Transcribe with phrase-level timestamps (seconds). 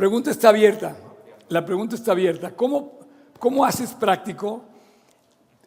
[0.00, 0.96] pregunta está abierta.
[1.50, 2.56] La pregunta está abierta.
[2.56, 3.00] ¿Cómo,
[3.38, 4.62] cómo haces práctico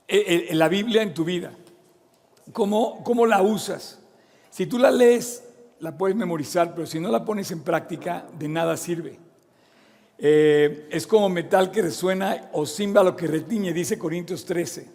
[0.07, 1.51] eh, eh, la Biblia en tu vida?
[2.51, 3.99] ¿Cómo, ¿Cómo la usas?
[4.49, 5.43] Si tú la lees,
[5.81, 9.19] la puedes memorizar, pero si no la pones en práctica, de nada sirve.
[10.17, 14.87] Eh, es como metal que resuena o címbalo que retiñe, dice Corintios 13.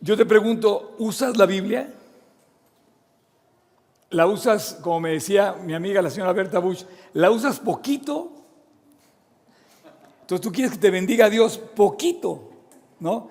[0.00, 1.90] Yo te pregunto, ¿usas la Biblia?
[4.10, 6.84] ¿La usas, como me decía mi amiga la señora Berta Bush,
[7.14, 8.32] la usas poquito?
[10.20, 12.50] Entonces tú quieres que te bendiga Dios poquito,
[13.00, 13.28] ¿no?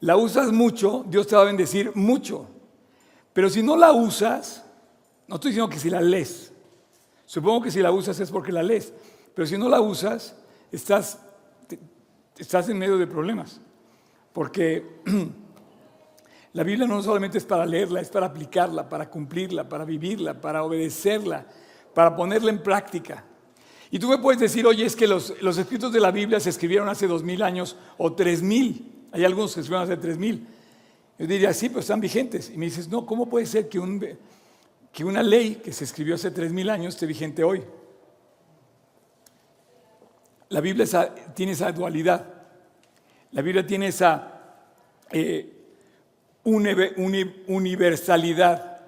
[0.00, 2.46] La usas mucho, Dios te va a bendecir mucho.
[3.32, 4.64] Pero si no la usas,
[5.28, 6.52] no estoy diciendo que si la lees,
[7.24, 8.92] supongo que si la usas es porque la lees,
[9.34, 10.36] pero si no la usas,
[10.72, 11.18] estás,
[12.38, 13.60] estás en medio de problemas.
[14.32, 15.00] Porque
[16.56, 20.64] la Biblia no solamente es para leerla, es para aplicarla, para cumplirla, para vivirla, para
[20.64, 21.44] obedecerla,
[21.92, 23.22] para ponerla en práctica.
[23.90, 26.48] Y tú me puedes decir, oye, es que los, los escritos de la Biblia se
[26.48, 29.06] escribieron hace dos mil años o tres mil.
[29.12, 30.46] Hay algunos que se escribieron hace tres mil.
[31.18, 32.48] Yo diría, sí, pero están vigentes.
[32.48, 34.02] Y me dices, no, ¿cómo puede ser que, un,
[34.94, 37.62] que una ley que se escribió hace tres mil años esté vigente hoy?
[40.48, 40.86] La Biblia
[41.34, 42.24] tiene esa dualidad.
[43.32, 44.56] La Biblia tiene esa
[45.12, 45.52] eh,
[46.46, 48.80] universalidad.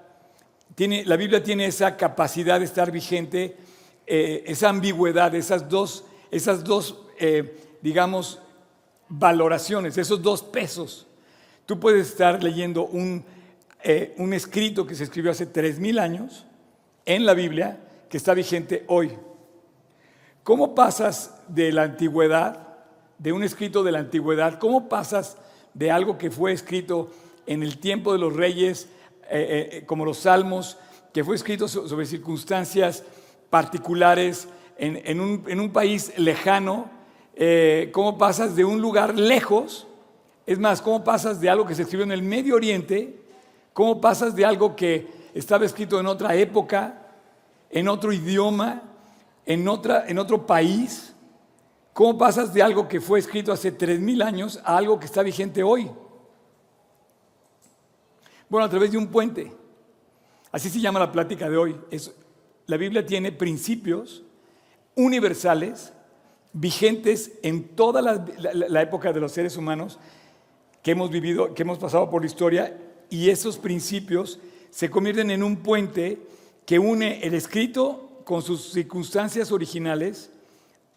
[0.74, 3.56] Tiene, la Biblia tiene esa capacidad de estar vigente,
[4.06, 8.40] eh, esa ambigüedad, esas dos, esas dos eh, digamos,
[9.08, 11.06] valoraciones, esos dos pesos.
[11.66, 13.24] Tú puedes estar leyendo un,
[14.16, 16.46] un escrito que se escribió hace tres mil años
[17.04, 19.12] en la Biblia que está vigente hoy.
[20.42, 22.68] ¿Cómo pasas de la antigüedad,
[23.18, 25.36] de un escrito de la antigüedad, cómo pasas
[25.74, 27.10] de algo que fue escrito
[27.48, 28.88] en el tiempo de los reyes,
[29.30, 30.76] eh, eh, como los salmos,
[31.12, 33.02] que fue escrito sobre circunstancias
[33.48, 36.90] particulares en, un, país lejano,
[37.34, 39.86] eh, cómo pasas de un lugar lejos,
[40.46, 43.22] es más, cómo pasas de algo que se escribió en el Medio Oriente,
[43.72, 47.08] cómo pasas de algo que estaba escrito en otra época,
[47.70, 48.82] en otro idioma,
[49.46, 51.14] en, otra, en otro país?
[51.94, 55.62] ¿Cómo pasas de algo que fue escrito hace 3.000 años a algo que está vigente
[55.62, 55.90] hoy?
[58.48, 59.52] Bueno, a través de un puente.
[60.50, 61.76] Así se llama la plática de hoy.
[62.66, 64.22] La Biblia tiene principios
[64.94, 65.92] universales,
[66.52, 69.98] vigentes en toda la, la, época de los seres humanos
[70.82, 72.78] que hemos vivido, que hemos pasado por la historia,
[73.10, 76.18] y esos principios se convierten en un puente
[76.64, 80.30] que une el escrito con sus circunstancias originales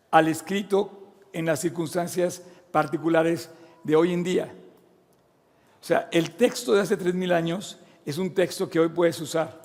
[0.09, 3.49] al escrito en las circunstancias particulares
[3.83, 4.53] de hoy en día.
[5.81, 9.61] O sea, el texto de hace 3.000 años es un texto que hoy puedes usar.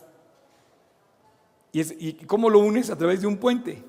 [1.72, 2.88] ¿Y, ¿Y cómo lo unes?
[2.88, 3.84] A través de un puente,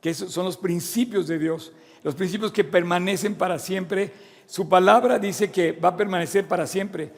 [0.00, 4.12] que son los principios de Dios, los principios que permanecen para siempre.
[4.46, 7.12] Su palabra dice que va a permanecer para siempre.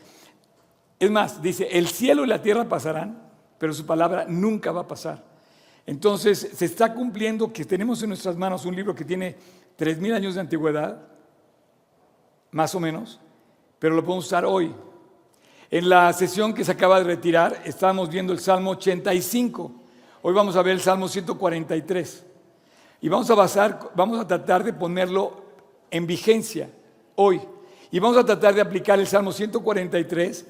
[0.99, 3.21] Es más, dice, el cielo y la tierra pasarán,
[3.59, 5.25] pero su palabra nunca va a pasar.
[5.87, 9.37] Entonces, se está cumpliendo que tenemos en nuestras manos un libro que tiene
[9.79, 11.03] 3.000 años de antigüedad,
[12.53, 13.21] más o menos,
[13.79, 14.75] pero lo podemos usar hoy.
[15.71, 19.73] En la sesión que se acaba de retirar, estábamos viendo el Salmo 85.
[20.23, 22.25] Hoy vamos a ver el Salmo 143.
[23.01, 25.45] Y vamos a basar, vamos a tratar de ponerlo
[25.91, 26.71] en vigencia
[27.17, 27.41] hoy.
[27.91, 30.47] Y vamos a tratar de aplicar el Salmo 143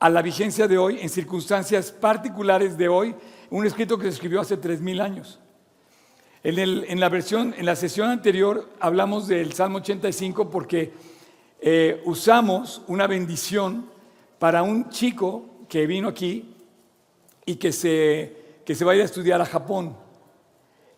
[0.00, 3.14] a la vigencia de hoy, en circunstancias particulares de hoy,
[3.50, 5.38] un escrito que se escribió hace 3.000 años.
[6.42, 10.92] En, la versión, en la sesión anterior hablamos del Salmo 85 porque
[11.64, 13.86] eh, usamos una bendición
[14.40, 16.56] para un chico que vino aquí
[17.46, 19.96] y que se, que se va a ir a estudiar a Japón.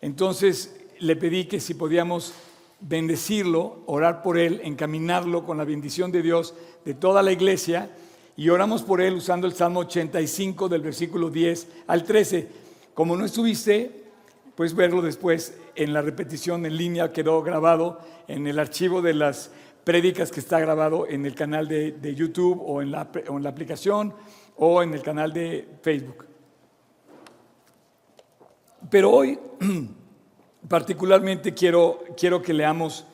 [0.01, 2.33] Entonces le pedí que si podíamos
[2.79, 7.91] bendecirlo, orar por él, encaminarlo con la bendición de Dios de toda la iglesia
[8.35, 12.47] y oramos por él usando el Salmo 85 del versículo 10 al 13.
[12.95, 14.03] Como no estuviste,
[14.55, 19.51] puedes verlo después en la repetición en línea, quedó grabado en el archivo de las
[19.85, 24.13] prédicas que está grabado en el canal de, YouTube o en, la, en la aplicación
[24.57, 26.25] o en el canal de Facebook.
[28.89, 29.39] Pero hoy
[30.67, 33.05] particularmente quiero, quiero que leamos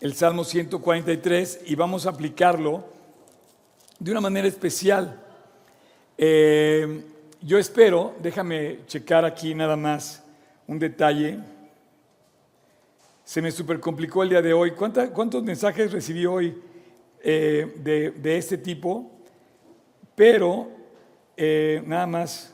[0.00, 2.84] el Salmo 143 y vamos a aplicarlo
[3.98, 5.20] de una manera especial.
[6.16, 7.04] Eh,
[7.42, 10.22] yo espero, déjame checar aquí nada más
[10.66, 11.38] un detalle.
[13.30, 14.72] Se me super complicó el día de hoy.
[14.72, 16.60] ¿Cuántos mensajes recibí hoy
[17.22, 19.08] eh, de, este tipo?
[20.16, 20.68] Pero
[21.36, 22.52] eh, nada más,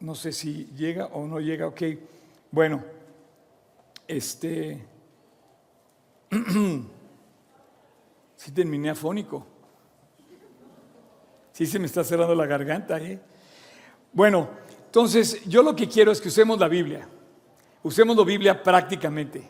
[0.00, 1.82] no sé si llega o no llega, ok.
[2.50, 2.82] Bueno,
[4.08, 4.84] Este.
[8.34, 9.46] sí terminé afónico.
[11.52, 13.20] Sí se me está cerrando la garganta, ¿eh?
[14.12, 14.48] Bueno,
[14.86, 17.08] entonces yo lo que quiero es que usemos la Biblia.
[17.84, 19.46] Usemos la Biblia prácticamente.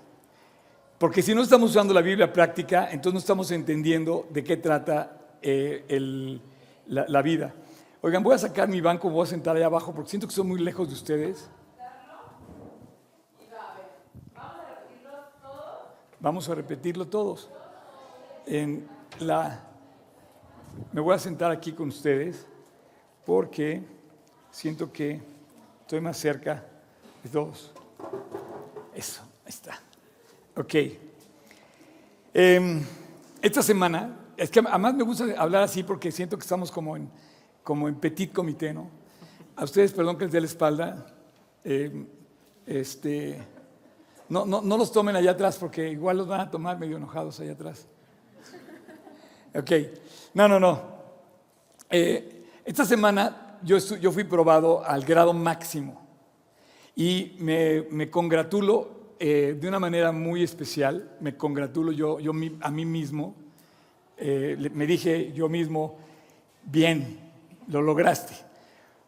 [0.98, 5.36] Porque si no estamos usando la Biblia práctica, entonces no estamos entendiendo de qué trata
[5.40, 6.40] eh,
[6.86, 7.54] la, vida.
[8.00, 10.44] Oigan, voy a sacar mi banco, voy a sentar allá abajo porque siento que estoy
[10.44, 11.48] muy lejos de ustedes.
[16.18, 17.48] Vamos a repetirlo todos.
[18.46, 18.88] En
[19.20, 19.60] la,
[20.90, 22.48] me voy a sentar aquí con ustedes
[23.24, 23.80] porque
[24.50, 25.22] siento que
[25.82, 26.64] estoy más cerca
[27.22, 27.72] de todos.
[28.94, 29.80] Eso, ahí está.
[30.56, 30.74] Ok.
[32.32, 32.84] Em,
[33.42, 37.10] esta semana, es que además me gusta hablar así porque siento que estamos como en,
[37.62, 38.88] como en petit comité, ¿no?
[39.56, 41.06] A ustedes, perdón que les dé la espalda.
[41.64, 42.06] Em,
[42.66, 43.42] este,
[44.28, 47.40] no, no, no los tomen allá atrás porque igual los van a tomar medio enojados
[47.40, 47.86] allá atrás.
[49.54, 49.70] Ok.
[50.34, 50.82] No, no, no.
[51.90, 56.03] Eh, esta semana yo, yo fui probado al grado máximo
[56.96, 62.84] y me, congratulo eh, de una manera muy especial, me congratulo yo, yo a mí
[62.84, 63.34] mismo,
[64.16, 65.96] eh, me dije yo mismo,
[66.64, 67.18] bien,
[67.68, 68.34] lo lograste,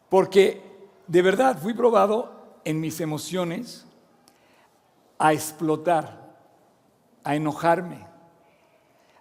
[0.09, 0.61] porque
[1.07, 3.85] de verdad fui probado en mis emociones
[5.17, 6.35] a explotar,
[7.23, 8.05] a enojarme,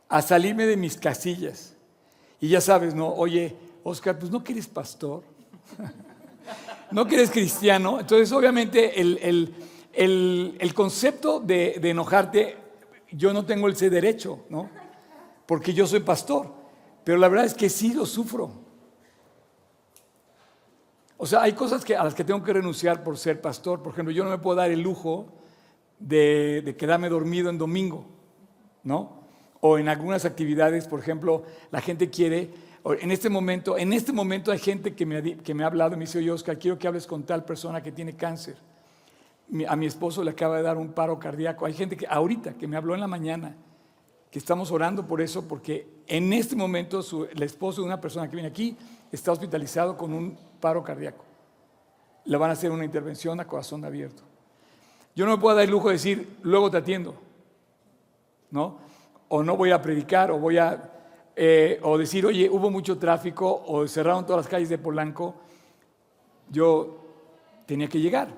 [0.09, 1.75] a salirme de mis casillas.
[2.41, 3.09] Y ya sabes, ¿no?
[3.15, 5.23] Oye, Oscar, pues no que eres pastor,
[6.91, 8.01] no que eres cristiano.
[8.01, 9.55] Entonces, obviamente, el
[9.97, 12.57] el, concepto de, enojarte,
[13.11, 14.69] yo no tengo ese derecho, ¿no?
[15.47, 16.55] Porque yo soy pastor.
[17.05, 18.51] Pero la verdad es que sí lo sufro.
[21.17, 23.83] O sea, hay cosas que, a las que tengo que renunciar por ser pastor.
[23.83, 25.33] Por ejemplo, yo no me puedo dar el lujo
[25.99, 28.07] de, quedarme dormido en domingo,
[28.83, 29.25] ¿no?
[29.61, 32.51] O en algunas actividades, por ejemplo, la gente quiere,
[32.95, 36.19] en este momento, en este momento hay gente que me, ha hablado y me dice,
[36.19, 38.57] oye, Oscar, quiero que hables con tal persona que tiene cáncer
[39.69, 41.67] a mi esposo le acaba de dar un paro cardíaco.
[41.67, 43.55] Hay gente que ahorita, que me habló en la mañana,
[44.31, 47.01] que estamos orando por eso, porque en este momento
[47.31, 48.77] el esposo de una persona que viene aquí
[49.13, 51.25] está hospitalizado con un paro cardíaco.
[52.25, 54.25] Le van a hacer una intervención a corazón abierto.
[55.15, 57.15] Yo no me puedo dar el lujo de decir, luego te atiendo,
[58.51, 58.79] ¿no?
[59.29, 60.93] O no voy a predicar, o voy a,
[61.39, 65.35] eh, o decir, oye, hubo mucho tráfico, o cerraron todas las calles de Polanco.
[66.49, 66.97] Yo
[67.67, 68.29] tenía que llegar.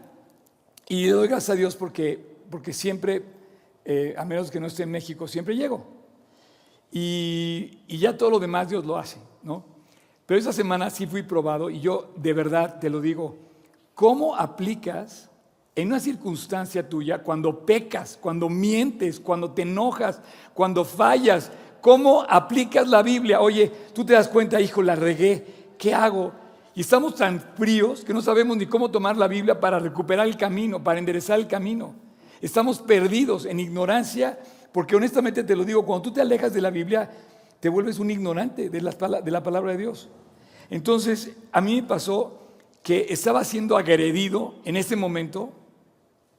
[0.89, 2.19] Y le doy gracias a Dios porque,
[2.51, 3.23] porque siempre,
[3.85, 5.87] eh, a menos que no esté en México, siempre llego.
[6.91, 9.63] Y, y, ya todo lo demás Dios lo hace, ¿no?
[10.27, 13.37] Pero esa semana sí fui probado y yo de verdad te lo digo,
[13.95, 15.31] ¿cómo aplicas
[15.77, 20.21] en una circunstancia tuya cuando pecas, cuando mientes, cuando te enojas,
[20.55, 21.53] cuando fallas?
[21.81, 23.41] ¿Cómo aplicas la Biblia?
[23.41, 25.45] Oye, tú te das cuenta, hijo, la regué,
[25.79, 26.33] ¿qué hago?
[26.75, 30.37] Y estamos tan fríos que no sabemos ni cómo tomar la Biblia para recuperar el
[30.37, 31.95] camino, para enderezar el camino.
[32.41, 34.39] Estamos perdidos en ignorancia,
[34.73, 37.11] porque honestamente te lo digo, cuando tú te alejas de la Biblia,
[37.61, 40.09] te vuelves un ignorante de la, de la palabra de Dios.
[40.71, 42.39] Entonces, a mí me pasó
[42.83, 45.53] que estaba siendo agredido en ese momento.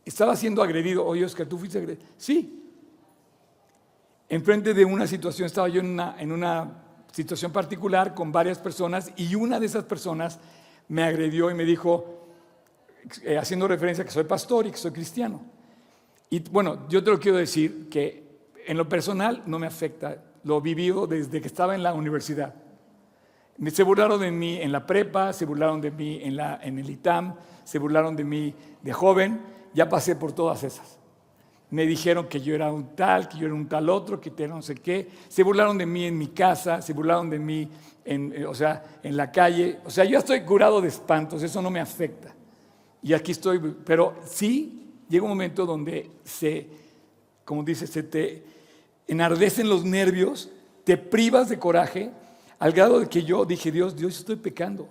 [0.06, 1.06] Estaba siendo agredido.
[1.06, 2.08] Oye, Oscar, ¿tú fuiste agredido?
[2.18, 2.69] Sí.
[4.30, 9.60] Enfrente de una situación, estaba yo en una, situación particular con varias personas y una
[9.60, 10.40] de esas personas
[10.88, 12.28] me agredió y me dijo,
[13.24, 15.42] eh, haciendo referencia a que soy pastor y que soy cristiano.
[16.30, 20.62] Y bueno, yo te lo quiero decir que en lo personal no me afecta, lo
[20.62, 22.54] vivido desde que estaba en la universidad.
[23.72, 27.34] Se burlaron de mí en la prepa, se burlaron de mí en el ITAM,
[27.64, 29.42] se burlaron de mí de joven,
[29.74, 30.99] ya pasé por todas esas
[31.72, 34.62] me dijeron que yo era un tal, que yo era un tal otro, que no
[34.62, 35.08] sé qué.
[35.28, 37.70] Se burlaron de mí en mi casa, se burlaron de mí
[38.06, 39.80] en, eh, o sea, en la calle.
[39.86, 42.34] O sea, yo estoy curado de espantos, eso no me afecta.
[43.04, 46.68] Y aquí estoy, pero sí llega un momento donde se,
[47.46, 48.44] como dice, se te
[49.08, 50.50] enardecen los nervios,
[50.84, 52.12] te privas de coraje,
[52.58, 54.90] al grado de que yo dije, Dios, Dios, estoy pecando.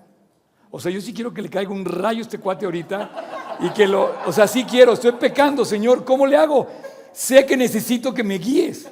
[0.71, 3.71] O sea, yo sí quiero que le caiga un rayo a este cuate ahorita y
[3.71, 6.67] que lo, o sea, sí quiero, estoy pecando, Señor, ¿cómo le hago?
[7.13, 8.91] Sé que necesito que me guíes.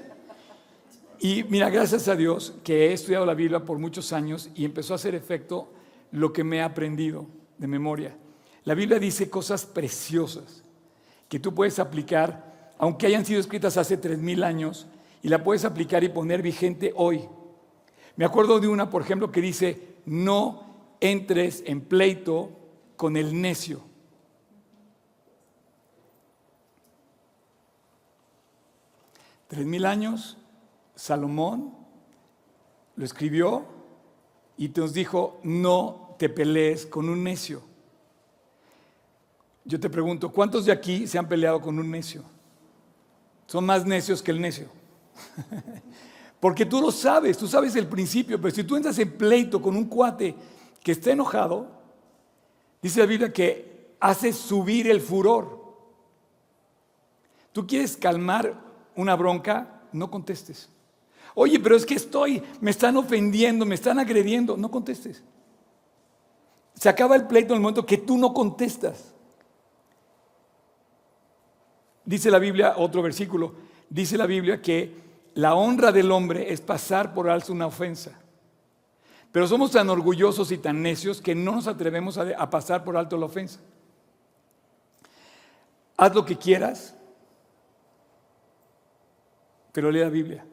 [1.18, 4.95] Y mira, gracias a Dios que he estudiado la Biblia por muchos años y empezó
[4.95, 5.68] a hacer efecto
[6.12, 7.26] lo que me he aprendido
[7.59, 8.16] de memoria.
[8.64, 10.62] La Biblia dice cosas preciosas
[11.28, 14.87] que tú puedes aplicar, aunque hayan sido escritas hace tres mil años,
[15.23, 17.23] y la puedes aplicar y poner vigente hoy.
[18.16, 20.65] Me acuerdo de una, por ejemplo, que dice, no
[21.00, 22.50] entres en pleito
[22.96, 23.82] con el necio.
[29.48, 30.36] Tres mil años,
[30.94, 31.74] Salomón
[32.96, 33.64] lo escribió
[34.56, 37.62] y nos dijo, no te pelees con un necio.
[39.64, 42.22] Yo te pregunto, ¿cuántos de aquí se han peleado con un necio?
[43.46, 44.68] Son más necios que el necio.
[46.40, 49.76] Porque tú lo sabes, tú sabes el principio, pero si tú entras en pleito con
[49.76, 50.34] un cuate
[50.87, 51.66] que está enojado,
[52.81, 55.75] dice la Biblia que hace subir el furor.
[57.50, 58.55] Tú quieres calmar
[58.95, 60.69] una bronca, no contestes.
[61.35, 65.25] Oye, pero es que estoy, me están ofendiendo, me están agrediendo, no contestes.
[66.76, 69.12] Se acaba el pleito en el momento que tú no contestas.
[72.05, 73.55] Dice la Biblia, otro versículo,
[73.90, 74.95] dice la Biblia que
[75.35, 78.21] la honra del hombre es pasar por alto una ofensa.
[79.37, 83.19] Pero somos tan orgullosos y tan necios que no nos atrevemos a, pasar por alto
[83.19, 83.61] la ofensa.
[85.95, 86.97] Haz lo que quieras,
[89.73, 90.47] pero lee la Biblia.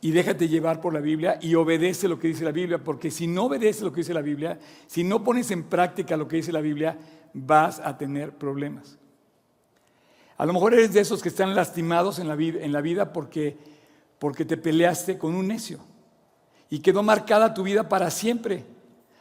[0.00, 3.28] Y déjate llevar por la Biblia y obedece lo que dice la Biblia, porque si
[3.28, 6.50] no obedeces lo que dice la Biblia, si no pones en práctica lo que dice
[6.50, 6.98] la Biblia,
[7.34, 8.98] vas a tener problemas.
[10.36, 13.12] A lo mejor eres de esos que están lastimados en la vida, en la vida
[13.12, 13.56] porque,
[14.18, 15.93] porque te peleaste con un necio
[16.74, 18.64] y quedó marcada tu vida para siempre.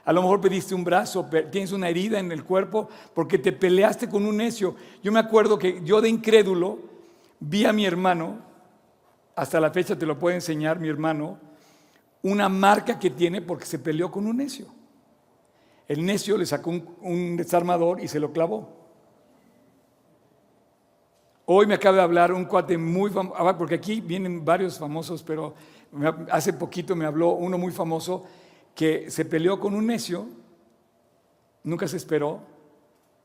[0.06, 4.10] A lo mejor pediste un brazo, tienes una herida en el cuerpo porque te peleaste
[4.10, 4.76] con un necio.
[5.04, 6.80] Yo me acuerdo que yo de incrédulo
[7.40, 8.40] vi a mi hermano,
[9.36, 11.38] hasta la fecha te lo puedo enseñar mi hermano,
[12.24, 14.66] una marca que tiene porque se peleó con un necio.
[15.88, 18.84] El necio le sacó un desarmador y se lo clavó.
[21.46, 25.22] Hoy me acaba de hablar un cuate muy famoso, ah, porque aquí vienen varios famosos,
[25.22, 25.54] pero
[26.32, 28.26] hace poquito me habló uno muy famoso
[28.76, 30.28] que se peleó con un necio,
[31.64, 32.42] nunca se esperó,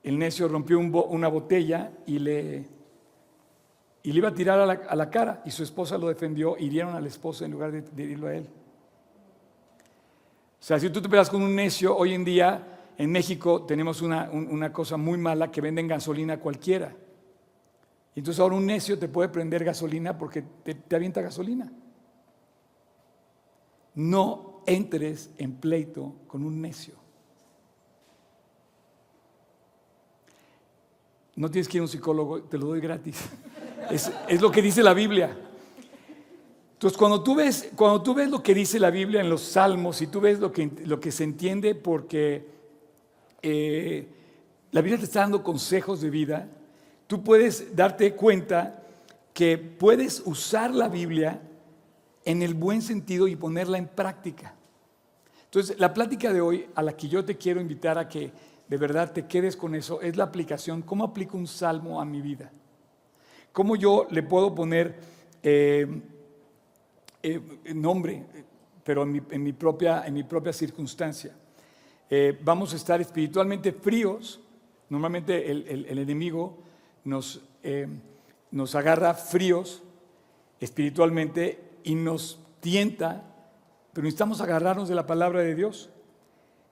[0.03, 2.67] el necio rompió una botella y le,
[4.03, 7.45] iba a tirar a la, cara y su esposa lo defendió y dieron al esposo
[7.45, 8.49] en lugar de, de a él.
[10.61, 14.03] O sea, si tú te peleas con un necio, hoy en día en México tenemos
[14.03, 16.93] una, cosa muy mala que venden gasolina cualquiera.
[18.15, 21.71] Entonces ahora un necio te puede prender gasolina porque te, avienta gasolina.
[23.99, 26.95] No entres en pleito con un necio.
[31.35, 33.19] No tienes que ir a un psicólogo, te lo doy gratis.
[33.91, 35.35] Es, lo que dice la Biblia.
[36.75, 40.03] Entonces, cuando tú, ves, cuando tú ves lo que dice la Biblia en los salmos
[40.03, 42.47] y tú ves lo que, lo que se entiende porque
[43.41, 44.07] eh,
[44.73, 46.49] la Biblia te está dando consejos de vida,
[47.07, 48.83] tú puedes darte cuenta
[49.33, 51.41] que puedes usar la Biblia
[52.29, 54.55] en el buen sentido y ponerla en práctica.
[55.45, 58.31] Entonces, la plática de hoy a la que yo te quiero invitar a que
[58.69, 62.21] de verdad te quedes con eso es la aplicación, cómo aplico un salmo a mi
[62.21, 62.53] vida.
[63.51, 65.01] Cómo yo le puedo poner
[65.43, 65.87] eh,
[67.23, 67.41] eh,
[67.75, 68.27] nombre,
[68.85, 71.35] pero en mi, propia, en mi propia circunstancia.
[72.11, 74.39] Eh, vamos a estar espiritualmente fríos.
[74.91, 76.59] Normalmente el enemigo
[77.05, 77.41] nos,
[78.51, 79.83] nos agarra fríos
[80.61, 83.25] espiritualmente y nos tienta,
[83.95, 85.89] pero necesitamos agarrarnos de la palabra de Dios.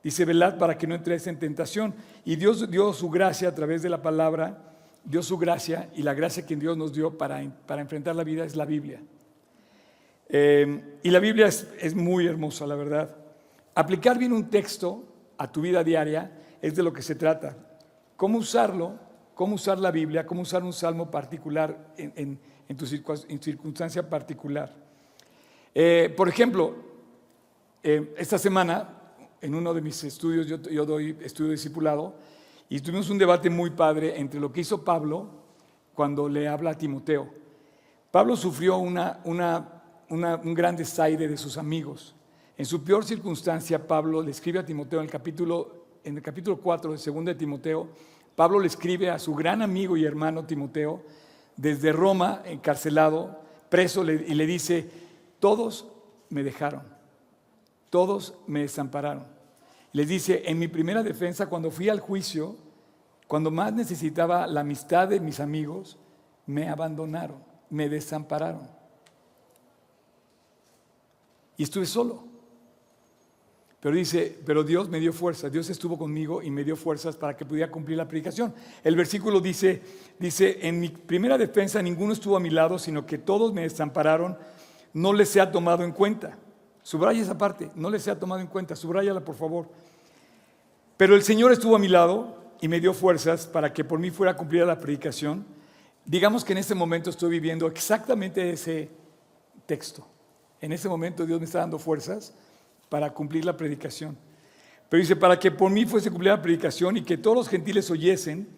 [0.03, 1.95] Dice, velad para que no entréis en tentación.
[2.25, 6.13] Y Dios dio su gracia a través de la palabra, dio su gracia, y la
[6.13, 9.01] gracia que Dios nos dio para, para enfrentar la vida es la Biblia.
[10.29, 13.17] Eh, y la Biblia es, es muy hermosa, la verdad.
[13.75, 15.03] Aplicar bien un texto
[15.39, 16.31] a tu vida diaria
[16.61, 17.57] es de lo que se trata.
[18.17, 19.07] ¿Cómo usarlo?
[19.37, 22.39] cómo usar la Biblia, cómo usar un salmo particular en,
[22.75, 24.86] tu circunstancia particular.
[25.79, 26.75] Eh, por ejemplo,
[27.83, 28.89] eh, esta semana,
[29.43, 32.15] en uno de mis estudios, yo, doy estudio discipulado,
[32.71, 35.29] y tuvimos un debate muy padre entre lo que hizo Pablo
[35.93, 37.29] cuando le habla a Timoteo.
[38.11, 42.15] Pablo sufrió un gran desaire de sus amigos.
[42.57, 46.57] En su peor circunstancia, Pablo le escribe a Timoteo en el capítulo, en el capítulo
[46.57, 47.89] 4 de 2 de Timoteo,
[48.35, 51.03] Pablo le escribe a su gran amigo y hermano Timoteo,
[51.55, 55.05] desde Roma, encarcelado, preso, y le dice,
[55.41, 55.87] todos
[56.31, 56.83] me dejaron,
[57.91, 59.25] todos me desampararon.
[59.93, 62.57] Les dice, en mi primera defensa, cuando fui al juicio,
[63.27, 65.99] cuando más necesitaba la amistad de mis amigos,
[66.47, 68.69] me abandonaron, me desampararon.
[71.57, 72.25] Y estuve solo.
[73.81, 77.37] Pero dice, pero Dios me dio fuerza, Dios estuvo conmigo y me dio fuerzas para
[77.37, 78.53] que pudiera cumplir la predicación.
[78.83, 79.81] El versículo dice,
[80.19, 84.37] dice, en mi primera defensa ninguno estuvo a mi lado, sino que todos me desampararon,
[84.93, 86.37] no les se ha tomado en cuenta.
[86.83, 89.69] Subraya esa parte, no les se ha tomado en cuenta, subrayala por favor.
[90.97, 94.11] Pero el Señor estuvo a mi lado y me dio fuerzas para que por mí
[94.11, 95.45] fuera cumplida la predicación.
[96.05, 98.89] digamos que en este momento estoy viviendo exactamente ese
[99.67, 100.07] texto.
[100.61, 102.33] En ese momento Dios me está dando fuerzas
[102.89, 104.17] para cumplir la predicación.
[104.89, 107.91] Pero dice, para que por mí fuese cumplida la predicación y que todos los gentiles
[107.91, 108.49] oyesen,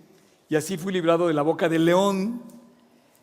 [0.49, 2.42] y así fui librado de la boca del león,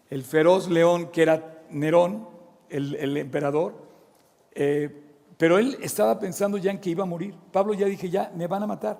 [0.09, 2.27] el feroz león que era Nerón,
[2.69, 3.75] el, emperador.
[4.53, 5.03] Eh,
[5.37, 7.35] pero él estaba pensando ya en que iba a morir.
[7.51, 8.97] Pablo ya dije, ya, me van a matar.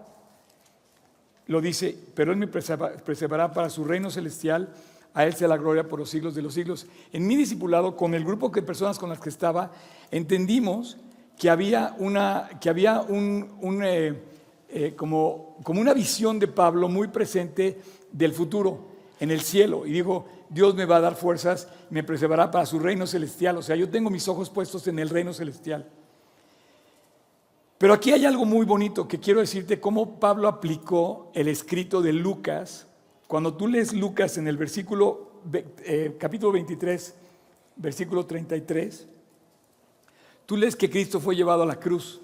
[1.47, 4.73] Lo dice, pero él me preservará para su reino celestial,
[5.13, 6.87] a él sea la gloria por los siglos de los siglos.
[7.13, 9.71] En mi discipulado, con el grupo de personas con las que estaba,
[10.11, 10.97] entendimos
[11.37, 14.23] que había una, que había un, eh,
[14.69, 17.79] eh, como, como una visión de Pablo muy presente
[18.11, 19.85] del futuro en el cielo.
[19.85, 23.57] Y digo, Dios me va a dar fuerzas, me preservará para su reino celestial.
[23.57, 25.85] O sea, yo tengo mis ojos puestos en el reino celestial.
[27.77, 32.13] Pero aquí hay algo muy bonito que quiero decirte cómo Pablo aplicó el escrito de
[32.13, 32.87] Lucas.
[33.27, 35.41] Cuando tú lees Lucas en el versículo,
[35.83, 37.15] eh, capítulo 23,
[37.75, 39.07] versículo 33,
[40.45, 42.21] tú lees que Cristo fue llevado a la cruz.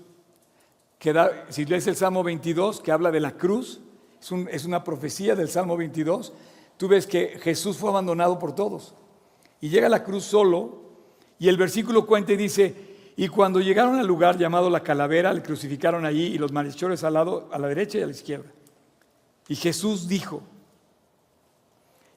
[1.50, 3.82] Si lees el Salmo 22, que habla de la cruz,
[4.22, 6.32] es, es una profecía del Salmo 22,
[6.82, 8.96] tú ves que Jesús fue abandonado por todos.
[9.60, 10.82] Y llega a la cruz solo,
[11.38, 15.44] y el versículo cuenta y dice, y cuando llegaron al lugar llamado la calavera, le
[15.44, 18.50] crucificaron allí y los malhechores al lado, a la derecha y a la izquierda.
[19.48, 20.42] Y Jesús dijo,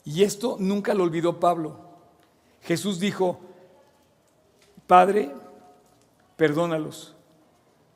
[0.02, 1.78] y esto nunca lo olvidó Pablo,
[2.62, 3.40] Jesús dijo,
[4.87, 5.30] Padre,
[6.38, 7.14] perdónalos,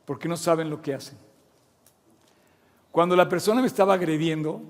[0.04, 1.16] porque no saben lo que hacen.
[2.92, 4.60] Cuando la persona me estaba agrediendo,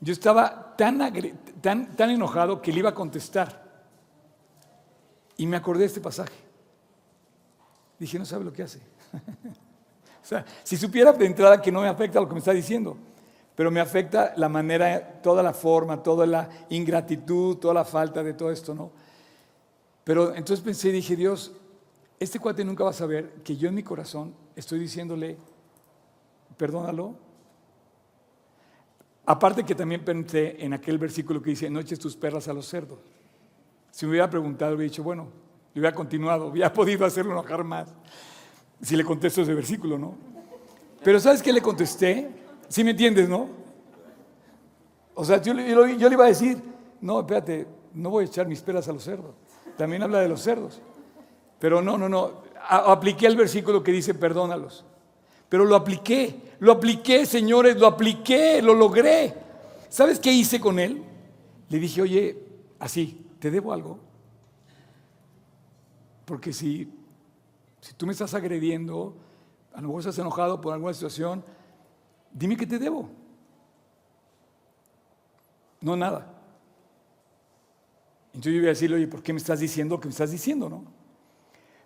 [0.00, 0.98] yo estaba tan,
[1.60, 3.68] tan, enojado que le iba a contestar.
[5.36, 6.34] Y me acordé de este pasaje.
[7.98, 8.78] Dije, no sabe lo que hace.
[10.22, 12.96] o sea, si supiera de entrada que no me afecta lo que me está diciendo,
[13.54, 18.32] pero me afecta la manera, toda la forma, toda la ingratitud, toda la falta de
[18.32, 18.90] todo esto, ¿no?
[20.02, 21.52] Pero entonces pensé dije, Dios,
[22.18, 25.36] este cuate nunca va a saber que yo en mi corazón estoy diciéndole,
[26.56, 27.14] perdónalo.
[29.30, 32.66] Aparte que también pensé en aquel versículo que dice, no eches tus perras a los
[32.66, 32.98] cerdos.
[33.92, 35.28] Si me hubiera preguntado, hubiera dicho, bueno,
[35.72, 37.94] y hubiera continuado, hubiera podido hacerlo enojar más.
[38.82, 40.16] Si le contesto ese versículo, ¿no?
[41.04, 42.28] Pero ¿sabes qué le contesté?
[42.66, 43.48] Si me entiendes, ¿no?
[45.14, 46.60] O sea, yo, yo, le iba a decir,
[47.00, 49.36] no, espérate, no voy a echar mis peras a los cerdos.
[49.76, 50.82] También habla de los cerdos.
[51.60, 52.42] Pero no, no, no.
[52.68, 54.84] apliqué el versículo que dice, perdónalos.
[55.48, 59.34] Pero lo apliqué, lo apliqué, señores, lo apliqué, lo logré.
[59.88, 61.02] ¿Sabes qué hice con él?
[61.70, 62.38] Le dije, oye,
[62.78, 63.98] así, ¿te debo algo?
[66.26, 66.92] Porque si,
[67.80, 69.16] si tú me estás agrediendo,
[69.72, 71.42] a lo mejor estás enojado por alguna situación,
[72.30, 73.08] dime que te debo.
[75.80, 76.30] No nada.
[78.34, 80.30] Entonces yo voy a decirle, oye, ¿por qué me estás diciendo lo que me estás
[80.30, 80.68] diciendo?
[80.68, 80.84] No?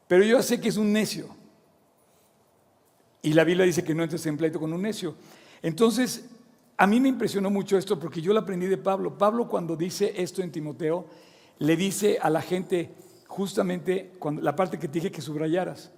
[0.09, 1.44] Pero yo sé que es un necio.
[3.25, 5.15] Y la Biblia dice que no entres en pleito con un necio.
[5.63, 6.29] Entonces,
[6.77, 9.17] a mí me impresionó mucho esto porque yo lo aprendí de Pablo.
[9.17, 11.07] Pablo cuando dice esto en Timoteo,
[11.59, 12.95] le dice a la gente,
[13.27, 15.91] justamente cuando, la parte que te dije que subrayaras.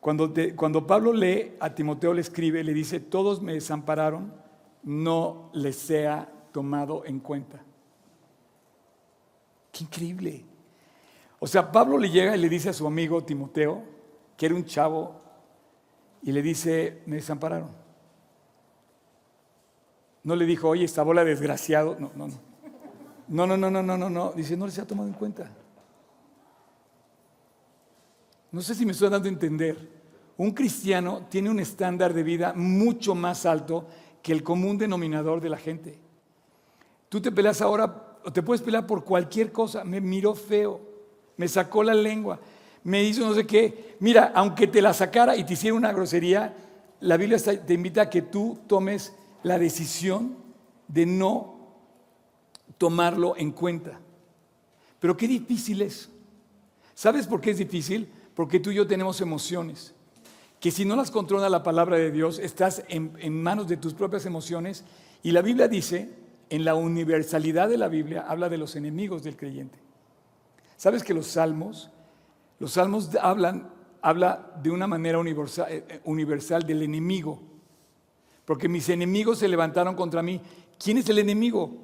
[0.00, 4.32] Cuando, cuando Pablo lee a Timoteo, le escribe, le dice, todos me desampararon,
[4.82, 7.62] no les sea tomado en cuenta.
[9.70, 10.46] Qué increíble.
[11.38, 13.82] O sea, Pablo le llega y le dice a su amigo Timoteo,
[14.34, 15.21] que era un chavo,
[16.22, 17.70] y le dice, me desampararon.
[20.24, 21.96] No le dijo, oye, esta bola desgraciado.
[21.98, 22.40] No, no, no.
[23.28, 24.32] No, no, no, no, no, no, no.
[24.32, 25.50] Dice, no les ha tomado en cuenta.
[28.52, 30.02] No sé si me estoy dando a entender.
[30.36, 33.86] Un cristiano tiene un estándar de vida mucho más alto
[34.22, 35.98] que el común denominador de la gente.
[37.08, 39.84] Tú te peleas ahora, o te puedes pelear por cualquier cosa.
[39.84, 40.80] Me miró feo,
[41.36, 42.38] me sacó la lengua,
[42.84, 43.96] me hizo no sé qué.
[44.00, 46.54] Mira, aunque te la sacara y te hiciera una grosería,
[47.00, 50.36] la Biblia te invita a que tú tomes la decisión
[50.88, 51.52] de no
[52.78, 54.00] tomarlo en cuenta.
[55.00, 56.10] Pero qué difícil es.
[56.94, 58.08] ¿Sabes por qué es difícil?
[58.34, 59.94] Porque tú y yo tenemos emociones,
[60.60, 64.26] que si no las controla la palabra de Dios, estás en, manos de tus propias
[64.26, 64.84] emociones.
[65.22, 66.10] Y la Biblia dice,
[66.50, 69.78] en la universalidad de la Biblia, habla de los enemigos del creyente.
[70.76, 71.90] ¿Sabes que los salmos,
[72.62, 77.42] los salmos hablan, habla de una manera universal, eh, eh, universal del enemigo?
[78.44, 80.40] Porque mis enemigos se levantaron contra mí.
[80.78, 81.76] ¿Quién es el enemigo?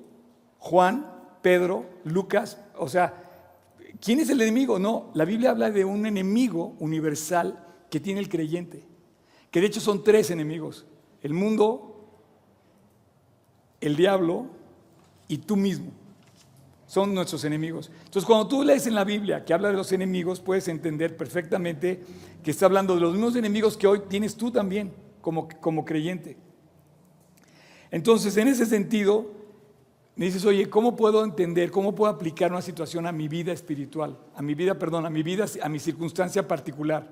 [0.60, 1.04] Juan,
[1.42, 3.24] Pedro, Lucas, o sea,
[4.00, 4.78] ¿Quién es el enemigo?
[4.78, 7.58] No, la Biblia habla de un enemigo universal
[7.90, 8.84] que tiene el creyente,
[9.50, 10.86] que de hecho son tres enemigos,
[11.22, 12.06] el mundo,
[13.80, 14.46] el diablo
[15.26, 15.90] y tú mismo.
[16.88, 17.90] Son nuestros enemigos.
[17.98, 22.03] Entonces, cuando tú lees en la Biblia que habla de los enemigos, puedes entender perfectamente
[22.42, 26.38] que está hablando de los mismos enemigos que hoy tienes tú también como, como creyente.
[27.90, 29.31] Entonces, en ese sentido,
[30.16, 34.18] me dices, oye, ¿cómo puedo entender, cómo puedo aplicar una situación a mi vida espiritual,
[34.35, 37.07] a mi vida, perdón, a mi vida, a mi circunstancia particular?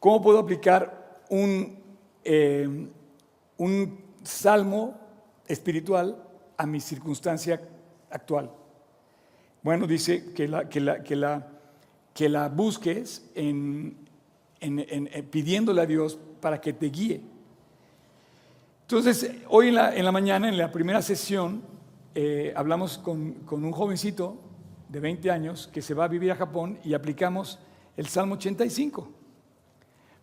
[0.00, 1.78] ¿Cómo puedo aplicar un,
[2.24, 2.88] eh,
[3.58, 4.98] un salmo
[5.46, 6.16] espiritual
[6.56, 7.60] a mi circunstancia
[8.14, 8.50] actual?
[9.62, 11.46] Bueno, dice que la, que la, que la,
[12.14, 13.96] que la busques en,
[14.60, 17.20] en, pidiéndole a Dios para que te guíe.
[18.82, 21.62] Entonces, hoy en la, en la mañana, en la primera sesión,
[22.14, 24.36] eh, hablamos con, con, un jovencito
[24.88, 27.58] de 20 años que se va a vivir a Japón y aplicamos
[27.96, 29.08] el Salmo 85.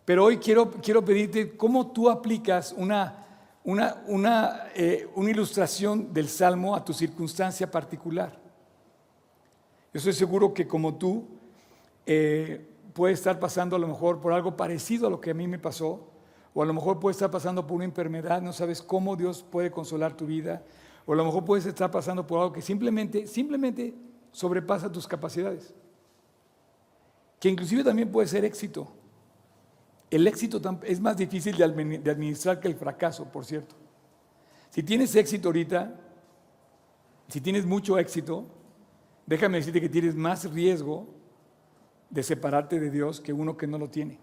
[0.04, 3.21] Pero hoy quiero, quiero pedirte cómo tú aplicas una,
[3.64, 8.32] una, una, eh, una ilustración del Salmo a tu circunstancia particular.
[9.92, 11.26] Yo estoy seguro que como tú
[12.06, 15.46] eh, puedes estar pasando a lo mejor por algo parecido a lo que a mí
[15.46, 16.08] me pasó,
[16.54, 19.70] o a lo mejor puedes estar pasando por una enfermedad, no sabes cómo Dios puede
[19.70, 20.62] consolar tu vida,
[21.06, 23.94] o a lo mejor puedes estar pasando por algo que simplemente, simplemente
[24.32, 25.74] sobrepasa tus capacidades,
[27.38, 28.88] que inclusive también puede ser éxito.
[30.12, 31.64] El éxito es más difícil de
[32.10, 33.74] administrar que el fracaso, por cierto.
[34.68, 35.90] Si tienes éxito ahorita,
[37.28, 38.44] si tienes mucho éxito,
[39.24, 41.08] déjame decirte que tienes más riesgo
[42.10, 44.18] de separarte de Dios que uno que no lo tiene.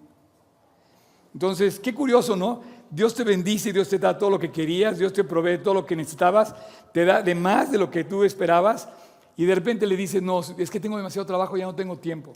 [1.33, 2.61] Entonces, qué curioso, ¿no?
[2.91, 5.87] Dios te bendice, Dios te da todo lo que querías, Dios te provee todo lo
[5.87, 6.53] que necesitabas,
[6.93, 8.87] te da de más de lo que tú esperabas
[9.35, 12.33] y de repente le dices, no, es que tengo demasiado trabajo, ya no tengo tiempo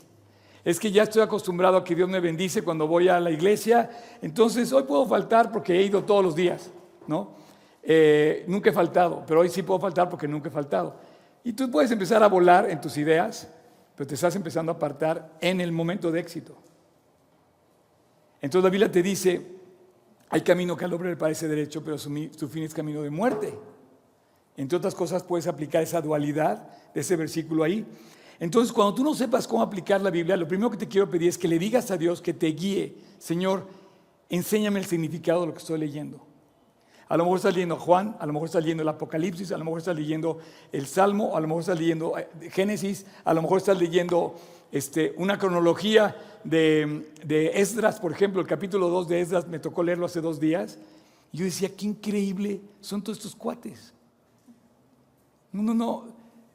[0.64, 3.90] es que ya estoy acostumbrado a que Dios me bendice cuando voy a la iglesia,
[4.22, 6.70] entonces hoy puedo faltar porque he ido todos los días,
[7.06, 7.32] ¿no?
[7.82, 10.96] Eh, nunca he faltado, pero hoy sí puedo faltar porque nunca he faltado.
[11.44, 13.46] Y tú puedes empezar a volar en tus ideas,
[13.94, 16.56] pero te estás empezando a apartar en el momento de éxito.
[18.40, 19.46] Entonces la Biblia te dice,
[20.30, 23.10] hay camino que al hombre le parece derecho, pero su, su fin es camino de
[23.10, 23.54] muerte.
[24.56, 27.84] Entre otras cosas puedes aplicar esa dualidad de ese versículo ahí.
[28.40, 31.28] Entonces, cuando tú no sepas cómo aplicar la Biblia, lo primero que te quiero pedir
[31.28, 32.96] es que le digas a Dios que te guíe.
[33.18, 33.66] Señor,
[34.28, 36.26] enséñame el significado de lo que estoy leyendo.
[37.08, 39.64] A lo mejor estás leyendo Juan, a lo mejor estás leyendo el Apocalipsis, a lo
[39.64, 40.38] mejor estás leyendo
[40.72, 44.34] el Salmo, a lo mejor estás leyendo eh, Génesis, a lo mejor estás leyendo
[44.72, 49.82] este, una cronología de, de, Esdras, por ejemplo, el capítulo 2 de Esdras, me tocó
[49.82, 50.78] leerlo hace dos días.
[51.30, 53.92] Y yo decía, qué increíble son todos estos cuates.
[55.52, 56.13] No, no, no.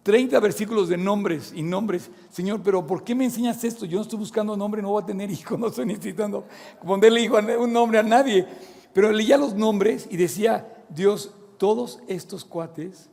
[0.10, 2.10] 30 versículos de nombres y nombres.
[2.32, 3.86] Señor, pero ¿por qué me enseñas esto?
[3.86, 6.46] Yo no estoy buscando nombre, no voy a tener hijo, no estoy necesitando
[6.84, 8.48] ponerle hijo un nombre a nadie.
[8.92, 13.08] Pero leía los nombres y decía, Dios, todos estos cuates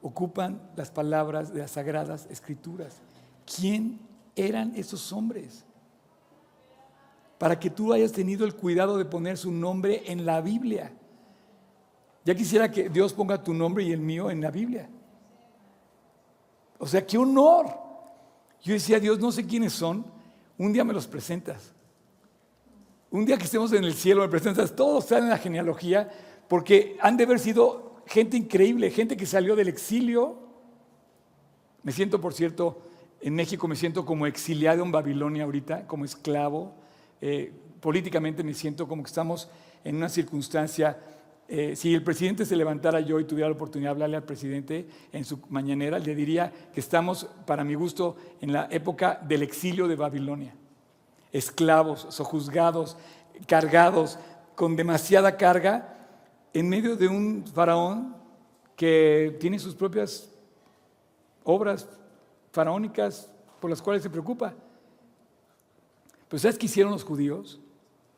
[0.00, 3.02] ocupan las palabras de las sagradas escrituras.
[3.44, 4.00] ¿Quién
[4.34, 5.66] eran esos hombres?
[7.36, 10.90] Para que tú hayas tenido el cuidado de poner su nombre en la Biblia.
[12.24, 14.88] Ya quisiera que Dios ponga tu nombre y el mío en la Biblia.
[16.80, 17.66] O sea, qué honor.
[18.62, 20.04] Yo decía, Dios, no sé quiénes son,
[20.58, 21.72] un día me los presentas.
[23.10, 26.10] Un día que estemos en el cielo me presentas, todos están en la genealogía,
[26.48, 30.38] porque han de haber sido gente increíble, gente que salió del exilio.
[31.82, 32.80] Me siento, por cierto,
[33.20, 36.72] en México me siento como exiliado en Babilonia ahorita, como esclavo.
[37.20, 39.50] Eh, políticamente me siento como que estamos
[39.84, 40.98] en una circunstancia
[41.52, 44.86] eh, si el presidente se levantara yo y tuviera la oportunidad de hablarle al presidente
[45.10, 49.88] en su mañanera, le diría que estamos, para mi gusto, en la época del exilio
[49.88, 50.54] de Babilonia.
[51.32, 52.96] Esclavos, sojuzgados,
[53.48, 54.16] cargados,
[54.54, 55.98] con demasiada carga,
[56.54, 58.14] en medio de un faraón
[58.76, 60.30] que tiene sus propias
[61.42, 61.88] obras
[62.52, 63.28] faraónicas
[63.60, 64.54] por las cuales se preocupa.
[66.28, 67.58] Pues ¿sabes qué hicieron los judíos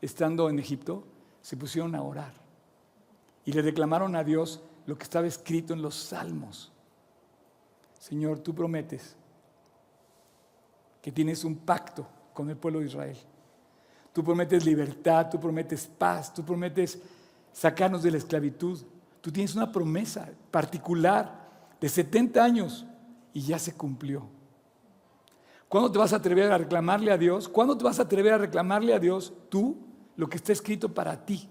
[0.02, 1.02] estando en Egipto?
[1.40, 2.41] Se pusieron a orar
[3.44, 6.72] y le reclamaron a Dios lo que estaba escrito en los salmos.
[7.98, 9.16] Señor, tú prometes
[11.00, 13.16] que tienes un pacto con el pueblo de Israel.
[14.12, 17.00] Tú prometes libertad, tú prometes paz, tú prometes
[17.52, 18.78] sacarnos de la esclavitud.
[19.20, 21.48] Tú tienes una promesa particular
[21.80, 22.86] de 70 años
[23.32, 24.26] y ya se cumplió.
[25.68, 27.48] ¿Cuándo te vas a atrever a reclamarle a Dios?
[27.48, 29.76] ¿Cuándo te vas a atrever a reclamarle a Dios tú
[30.16, 31.48] lo que está escrito para ti?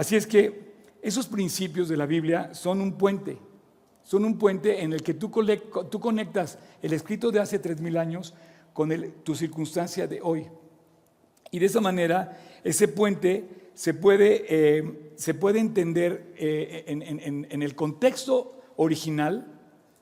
[0.00, 0.58] Así es que
[1.02, 3.36] esos principios de la Biblia son un puente,
[4.02, 8.32] son un puente en el que tú, conectas el escrito de hace tres mil años
[8.72, 8.90] con
[9.22, 10.46] tu circunstancia de hoy.
[11.50, 17.74] Y de esa manera, ese puente se puede, eh, se puede entender eh, en, el
[17.74, 19.52] contexto original,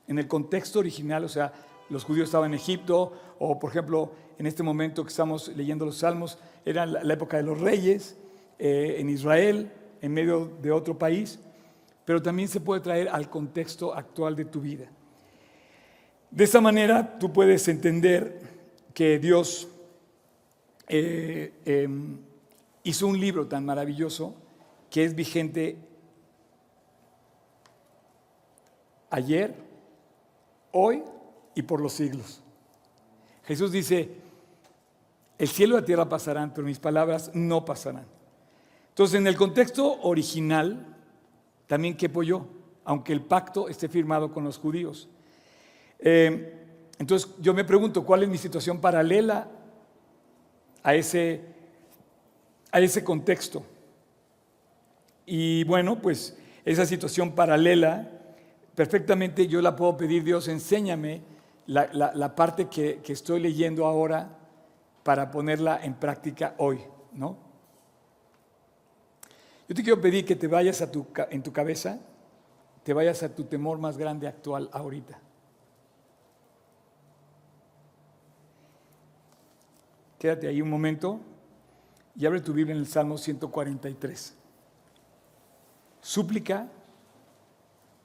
[0.07, 1.51] en el contexto original, o sea,
[1.89, 5.97] los judíos estaban en Egipto, o por ejemplo, en este momento que estamos leyendo los
[5.97, 8.15] salmos, era la, época de los reyes
[8.59, 11.39] eh, en Israel, en medio de otro país,
[12.05, 14.87] pero también se puede traer al contexto actual de tu vida.
[16.31, 18.39] De esa manera tú puedes entender
[18.93, 19.67] que Dios
[20.87, 22.19] eh, em,
[22.83, 24.35] hizo un libro tan maravilloso
[24.89, 25.77] que es vigente
[29.09, 29.55] ayer,
[30.71, 31.03] hoy
[31.55, 32.41] y por los siglos.
[33.43, 34.09] Jesús dice,
[35.37, 38.18] el cielo y la tierra pasarán, pero mis palabras no pasarán.
[38.99, 40.85] Entonces, en el contexto original,
[41.67, 42.45] también quepo yo,
[42.83, 45.07] aunque el pacto esté firmado con los judíos.
[45.99, 49.49] Eh, entonces, yo me pregunto, ¿cuál es mi situación paralela
[50.83, 51.45] a ese,
[52.73, 53.63] a ese contexto?
[55.25, 58.11] Y bueno, pues esa situación paralela,
[58.75, 61.21] perfectamente yo la puedo pedir, Dios, enséñame
[61.67, 64.37] la, parte que, que, estoy leyendo ahora
[65.03, 66.79] para ponerla en práctica hoy,
[67.13, 67.48] ¿no?
[69.69, 71.99] Yo te quiero pedir que te vayas a tu, en tu cabeza,
[72.83, 75.19] te vayas a tu temor más grande actual ahorita.
[80.17, 81.19] Quédate ahí un momento
[82.15, 84.35] y abre tu Biblia en el Salmo 143.
[86.01, 86.67] Súplica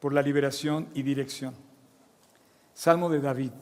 [0.00, 1.54] por la liberación y dirección.
[2.74, 3.52] Salmo de David.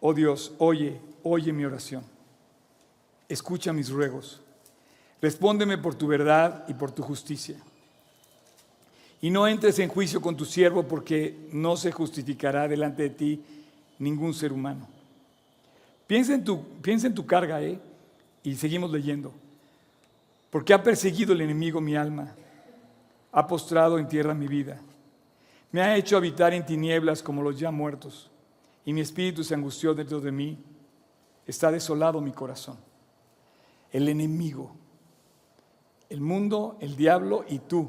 [0.00, 2.04] Oh Dios, oye, oye mi oración.
[3.28, 4.41] Escucha mis ruegos.
[5.22, 7.56] Respóndeme por tu verdad y por tu justicia.
[9.20, 13.44] Y no entres en juicio con tu siervo porque no se justificará delante de ti
[14.00, 14.88] ningún ser humano.
[16.08, 17.78] Piensa en tu, piensa en tu carga, ¿eh?
[18.42, 19.32] Y seguimos leyendo.
[20.50, 22.34] Porque ha perseguido el enemigo mi alma,
[23.30, 24.80] ha postrado en tierra mi vida.
[25.70, 28.28] Me ha hecho habitar en tinieblas como los ya muertos,
[28.84, 30.58] y mi espíritu se angustió dentro de mí.
[31.46, 32.76] Está desolado mi corazón.
[33.92, 34.81] El enemigo,
[36.12, 37.88] el mundo, el diablo y tú.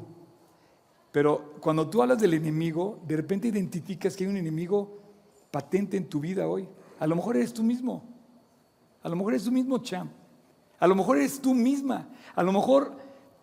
[1.12, 4.98] Pero cuando tú hablas del enemigo, de repente identificas que hay un enemigo
[5.50, 6.68] patente en tu vida hoy.
[6.98, 8.02] A lo mejor eres tú mismo.
[9.02, 10.10] A lo mejor eres tú mismo, champ.
[10.80, 12.08] A lo mejor eres tú misma.
[12.34, 12.96] A lo mejor,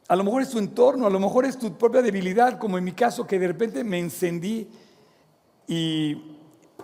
[0.08, 1.06] a lo mejor es tu entorno.
[1.06, 4.00] A lo mejor es tu propia debilidad, como en mi caso, que de repente me
[4.00, 4.67] encendí
[5.67, 6.22] y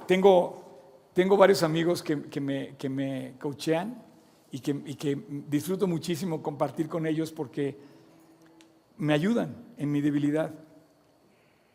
[0.05, 0.63] tengo,
[1.13, 4.06] tengo varios amigos que, me, que me coachean
[4.57, 7.77] y que, disfruto muchísimo compartir con ellos porque
[8.97, 10.51] me ayudan en mi debilidad.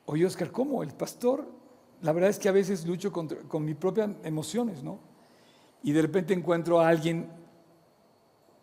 [0.06, 0.82] Oye, Oscar, ¿cómo?
[0.82, 1.46] El pastor,
[2.00, 4.98] la verdad es que a veces lucho con mis propias emociones, ¿no?
[5.84, 7.28] Y de repente encuentro a alguien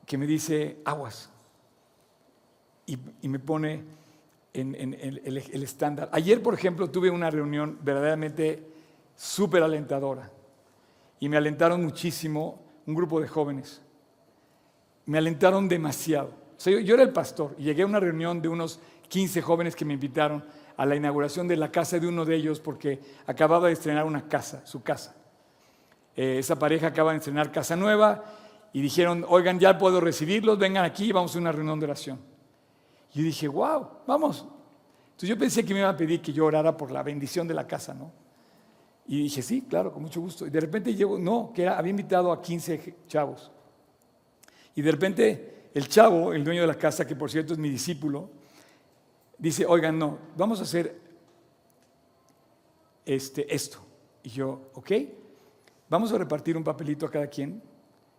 [0.05, 1.29] que me dice, aguas,
[2.86, 3.84] y, me pone
[4.53, 6.10] en, el, estándar.
[6.12, 8.67] Ayer, por ejemplo, tuve una reunión verdaderamente
[9.15, 10.32] súper alentadora,
[11.19, 13.82] y me alentaron muchísimo un grupo de jóvenes
[15.10, 16.30] me alentaron demasiado.
[16.63, 19.95] yo, era el pastor y llegué a una reunión de unos 15 jóvenes que me
[19.95, 20.45] invitaron
[20.78, 24.28] a la inauguración de la casa de uno de ellos porque acababa de estrenar una
[24.28, 25.15] casa, su casa.
[26.15, 28.24] Eh, esa pareja acaba de estrenar casa nueva
[28.72, 32.19] y dijeron, oigan, ya puedo recibirlos, vengan aquí y vamos a una reunión de oración.
[33.12, 34.45] Y yo dije, wow, vamos.
[35.08, 37.56] Entonces yo pensé que me iba a pedir que yo orara por la bendición de
[37.56, 38.12] la casa, ¿no?
[39.08, 40.45] Y dije, sí, claro, con mucho gusto.
[40.45, 43.52] Y de repente llego, no, que había invitado a 15 chavos.
[44.79, 47.69] Y de repente el chavo, el dueño de la casa, que por cierto es mi
[47.69, 48.29] discípulo,
[49.37, 50.97] dice, oigan, no, vamos a hacer
[53.05, 53.79] este, esto.
[54.23, 54.91] Y yo, ok,
[55.89, 57.61] vamos a repartir un papelito a cada quien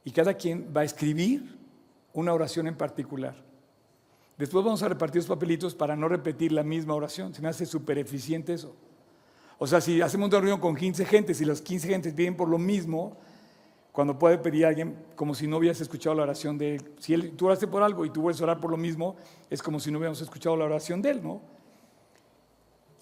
[0.05, 1.59] y cada quien va a escribir
[2.13, 3.43] una oración en particular.
[4.37, 7.33] Después vamos a repartir los papelitos para no repetir la misma oración.
[7.33, 8.77] Se me hace súper eficiente eso.
[9.57, 12.51] O sea, si hacemos una reunión con 15 gentes y los 15 gentes piden por
[12.51, 13.17] lo mismo,
[14.01, 16.95] cuando puede pedir a alguien como si no hubieras escuchado la oración de él.
[17.01, 19.15] Si él, tú oraste por algo y tú vuelves a orar por lo mismo,
[19.51, 21.43] es como si no hubiéramos escuchado la oración de él, ¿no?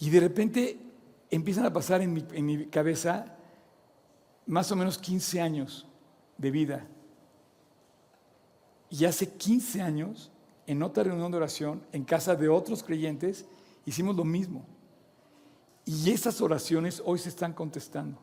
[0.01, 0.77] Y de repente
[1.31, 3.37] empiezan a pasar en mi, en mi cabeza
[4.45, 5.87] más o menos 15 años
[6.37, 6.85] de vida.
[8.91, 10.33] Y hace 15 años,
[10.67, 13.47] en otra reunión de oración, en casa de otros creyentes,
[13.87, 14.67] hicimos lo mismo.
[15.85, 18.19] Y esas oraciones hoy se están contestando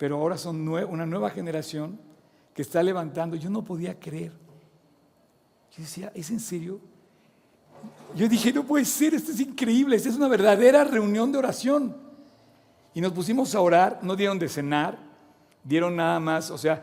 [0.00, 2.00] pero ahora son una nueva generación
[2.54, 3.36] que está levantando.
[3.36, 4.32] Yo no podía creer.
[5.76, 6.80] Yo decía, ¿es en serio?
[8.16, 11.94] Yo dije, no puede ser, esto es increíble, esta es una verdadera reunión de oración.
[12.94, 14.96] Y nos pusimos a orar, no dieron de cenar,
[15.62, 16.82] dieron nada más, o sea,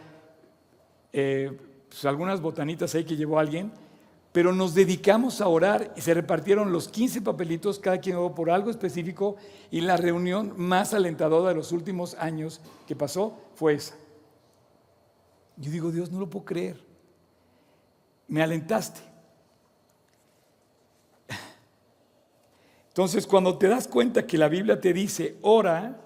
[1.11, 3.71] eh, pues algunas botanitas ahí que llevó alguien,
[4.37, 8.51] pero nos dedicamos a orar y se repartieron los 15 papelitos, cada quien oró por
[8.51, 9.35] algo específico
[9.71, 13.95] y la reunión más alentadora de los últimos años que pasó fue esa.
[15.55, 16.79] Yo digo, Dios, no lo puedo creer.
[18.27, 18.99] Me alentaste.
[22.89, 25.99] Entonces, cuando te das cuenta que la Biblia te dice, ora,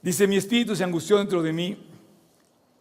[0.00, 1.91] dice, mi espíritu se angustió dentro de mí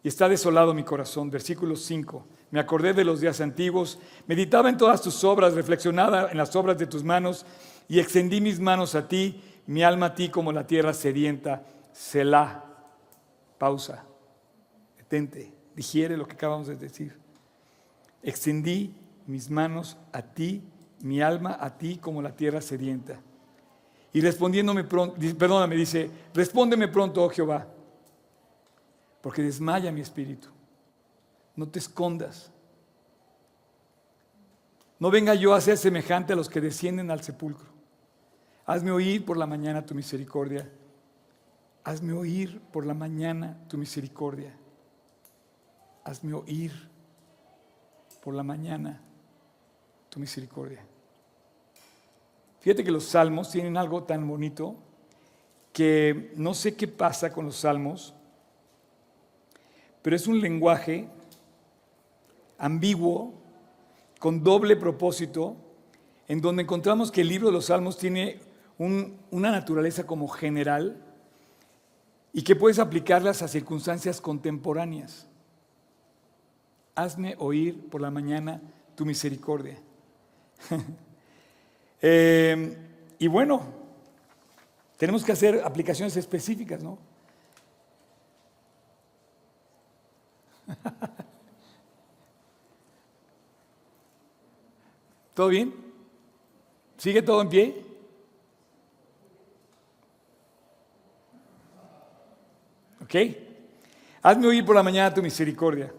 [0.04, 1.30] y está desolado mi corazón.
[1.30, 2.26] Versículo 5.
[2.52, 6.78] Me acordé de los días antiguos, meditaba en todas tus obras, reflexionaba en las obras
[6.78, 7.46] de tus manos
[7.88, 11.64] y extendí mis manos a ti, mi alma a ti como la tierra sedienta.
[11.94, 12.64] Selah.
[13.58, 14.06] Pausa.
[14.98, 15.54] Detente.
[15.76, 17.18] Digiere lo que acabamos de decir.
[18.24, 18.94] Extendí
[19.28, 20.64] mis manos a ti,
[21.02, 23.20] mi alma a ti como la tierra sedienta.
[24.14, 27.66] Y respondiéndome pronto, perdóname, dice, respóndeme pronto, oh Jehová
[29.22, 30.50] porque desmaya mi espíritu.
[31.56, 32.52] No te escondas.
[35.00, 37.68] No venga yo a ser semejante a los que descienden al sepulcro.
[38.66, 40.70] Hazme oír por la mañana tu misericordia.
[41.84, 44.56] Hazme oír por la mañana tu misericordia.
[46.04, 46.72] Hazme oír
[48.24, 49.02] por la mañana
[50.10, 50.86] tu misericordia.
[52.60, 54.76] Fíjate que los salmos tienen algo tan bonito
[55.74, 58.14] que no sé qué pasa con los salmos,
[60.02, 61.08] pero es un lenguaje
[62.58, 63.34] ambiguo,
[64.20, 65.56] con doble propósito,
[66.28, 68.40] en donde encontramos que el libro de los Salmos tiene
[68.78, 71.04] una naturaleza como general
[72.34, 75.28] y que puedes aplicarlas a circunstancias contemporáneas.
[76.96, 78.62] Hazme oír por la mañana
[78.96, 79.78] tu misericordia.
[82.04, 82.78] Eh,
[83.20, 83.62] y bueno,
[84.98, 86.98] tenemos que hacer aplicaciones específicas, ¿no?
[95.34, 95.74] ¿Todo bien?
[96.98, 97.86] ¿Sigue todo en pie?
[103.02, 103.16] ¿Ok?
[104.22, 105.92] Hazme oír por la mañana tu misericordia.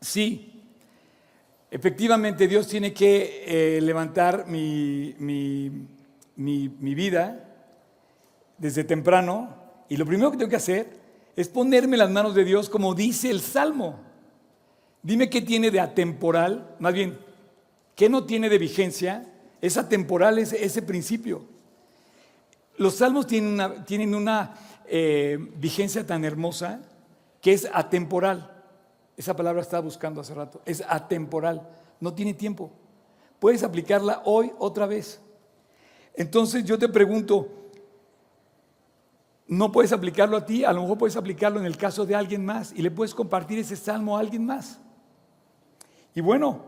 [0.00, 0.62] Sí,
[1.70, 5.86] efectivamente Dios tiene que eh, levantar mi, mi,
[6.36, 7.48] mi vida
[8.58, 9.56] desde temprano
[9.88, 11.01] y lo primero que tengo que hacer
[11.36, 13.98] es ponerme las manos de Dios como dice el Salmo.
[15.02, 17.18] Dime qué tiene de atemporal, más bien,
[17.96, 19.26] qué no tiene de vigencia,
[19.60, 21.44] es atemporal ese, ese principio.
[22.76, 24.54] Los salmos tienen una,
[24.86, 26.80] eh, vigencia tan hermosa
[27.40, 28.50] que es atemporal.
[29.16, 30.60] Esa palabra estaba buscando hace rato.
[30.64, 31.68] Es atemporal.
[32.00, 32.72] No tiene tiempo.
[33.38, 35.20] Puedes aplicarla hoy otra vez.
[36.14, 37.61] Entonces yo te pregunto,
[39.48, 42.44] no puedes aplicarlo a ti, a lo mejor puedes aplicarlo en el caso de alguien
[42.44, 44.80] más y le puedes compartir ese salmo a alguien más.
[46.14, 46.64] Y bueno,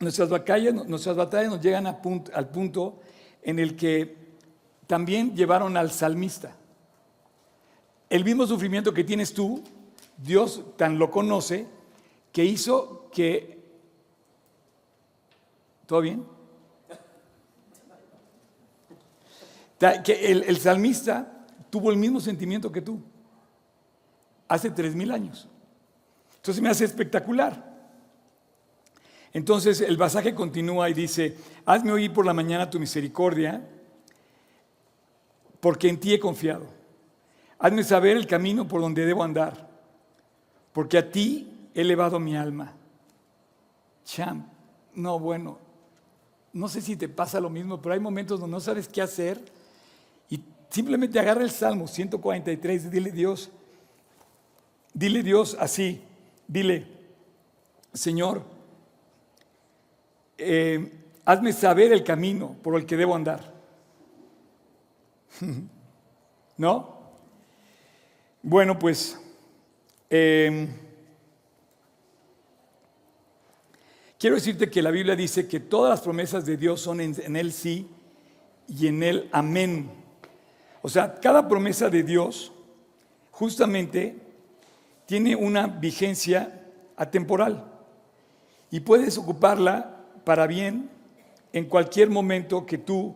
[0.00, 3.00] nuestras batallas, nuestras batallas nos llegan al punto
[3.42, 4.16] en el que
[4.86, 6.56] también llevaron al salmista.
[8.10, 9.62] El mismo sufrimiento que tienes tú,
[10.16, 11.66] Dios tan lo conoce
[12.32, 13.58] que hizo que...
[15.86, 16.24] ¿Todo bien?
[19.78, 21.37] Que el, el salmista
[21.70, 23.00] tuvo el mismo sentimiento que tú
[24.48, 25.48] hace tres mil años.
[26.36, 27.68] Entonces me hace espectacular.
[29.32, 33.62] Entonces el pasaje continúa y dice, hazme oír por la mañana tu misericordia,
[35.60, 36.66] porque en ti he confiado.
[37.58, 39.68] Hazme saber el camino por donde debo andar,
[40.72, 42.72] porque a ti he elevado mi alma.
[44.04, 44.46] Cham,
[44.94, 45.58] no, bueno,
[46.52, 49.44] no sé si te pasa lo mismo, pero hay momentos donde no sabes qué hacer
[50.70, 53.50] Simplemente agarra el Salmo 143 y dile Dios,
[54.92, 56.02] dile Dios así,
[56.46, 56.86] dile,
[57.94, 58.44] Señor,
[60.36, 60.92] eh,
[61.24, 63.52] hazme saber el camino por el que debo andar.
[66.56, 66.98] ¿No?
[68.42, 69.18] Bueno, pues
[70.10, 70.68] em,
[74.18, 77.36] quiero decirte que la Biblia dice que todas las promesas de Dios son en, en
[77.36, 77.88] Él sí
[78.68, 79.97] y en Él amén.
[80.82, 82.52] O sea, cada promesa de Dios
[83.30, 84.16] justamente
[85.06, 86.66] tiene una vigencia
[86.96, 87.64] atemporal
[88.70, 90.90] y puedes ocuparla para bien
[91.52, 93.14] en cualquier momento que tú,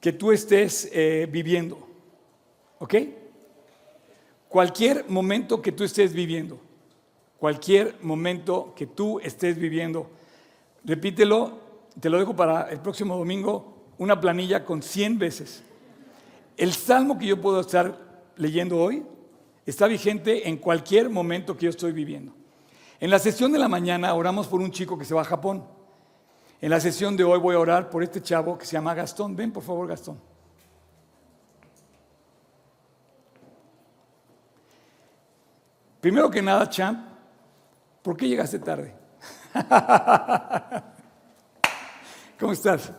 [0.00, 1.78] que tú estés eh, viviendo.
[2.78, 2.94] ¿Ok?
[4.48, 6.58] Cualquier momento que tú estés viviendo.
[7.38, 10.08] Cualquier momento que tú estés viviendo.
[10.84, 11.58] Repítelo,
[12.00, 15.62] te lo dejo para el próximo domingo, una planilla con 100 veces.
[16.56, 17.98] El salmo que yo puedo estar
[18.36, 19.04] leyendo hoy
[19.66, 22.32] está vigente en cualquier momento que yo estoy viviendo.
[23.00, 25.66] En la sesión de la mañana oramos por un chico que se va a Japón.
[26.60, 29.34] En la sesión de hoy voy a orar por este chavo que se llama Gastón.
[29.34, 30.18] Ven, por favor, Gastón.
[36.00, 37.00] Primero que nada, Champ,
[38.02, 38.94] ¿por qué llegaste tarde?
[42.38, 42.92] ¿Cómo estás?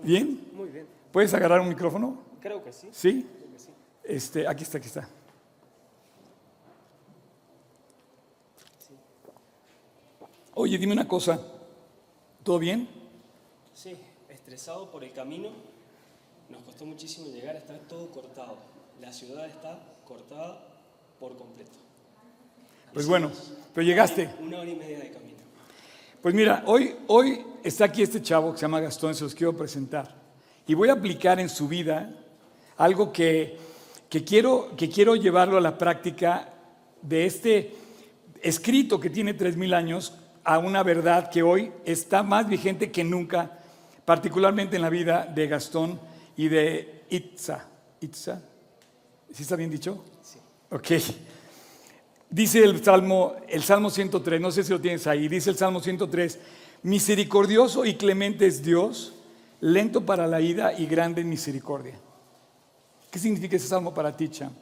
[0.00, 0.50] ¿Bien?
[0.52, 0.86] Muy bien.
[1.10, 2.33] ¿Puedes agarrar un micrófono?
[2.44, 2.88] Creo que sí.
[2.92, 3.26] ¿Sí?
[3.38, 3.70] Creo que sí.
[4.04, 5.08] Este, aquí está, aquí está.
[10.52, 11.40] Oye, dime una cosa.
[12.42, 12.86] ¿Todo bien?
[13.72, 13.96] Sí,
[14.28, 15.48] estresado por el camino.
[16.50, 18.58] Nos costó muchísimo llegar, está todo cortado.
[19.00, 20.68] La ciudad está cortada
[21.18, 21.78] por completo.
[22.92, 23.32] Pues bueno,
[23.72, 24.28] pero llegaste.
[24.42, 25.38] Una hora y media de camino.
[26.20, 29.56] Pues mira, hoy, hoy está aquí este chavo que se llama Gastón, se los quiero
[29.56, 30.14] presentar.
[30.66, 32.20] Y voy a aplicar en su vida
[32.76, 33.56] algo que,
[34.08, 36.52] que quiero, que quiero llevarlo a la práctica
[37.02, 37.74] de este
[38.42, 40.14] escrito que tiene 3.000 años
[40.44, 43.58] a una verdad que hoy está más vigente que nunca,
[44.04, 45.98] particularmente en la vida de Gastón
[46.36, 47.66] y de Itza.
[48.00, 48.42] ¿Itza?
[49.32, 50.04] ¿Sí está bien dicho?
[50.22, 50.38] Sí.
[50.70, 50.88] Ok.
[52.28, 55.80] Dice el Salmo, el Salmo 103, no sé si lo tienes ahí, dice el Salmo
[55.80, 56.38] 103,
[56.82, 59.14] misericordioso y clemente es Dios,
[59.60, 61.94] lento para la ida y grande en misericordia.
[63.14, 64.52] ¿Qué significa ese salmo para ti, Cham?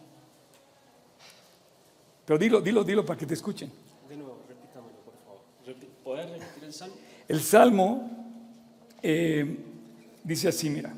[2.26, 3.72] Pero dilo, dilo, dilo para que te escuchen.
[4.07, 5.40] De nuevo, repítamelo, por favor.
[6.05, 6.94] ¿Podés repetir el salmo?
[7.28, 8.11] El salmo
[9.03, 9.57] eh,
[10.22, 10.92] dice así, mira,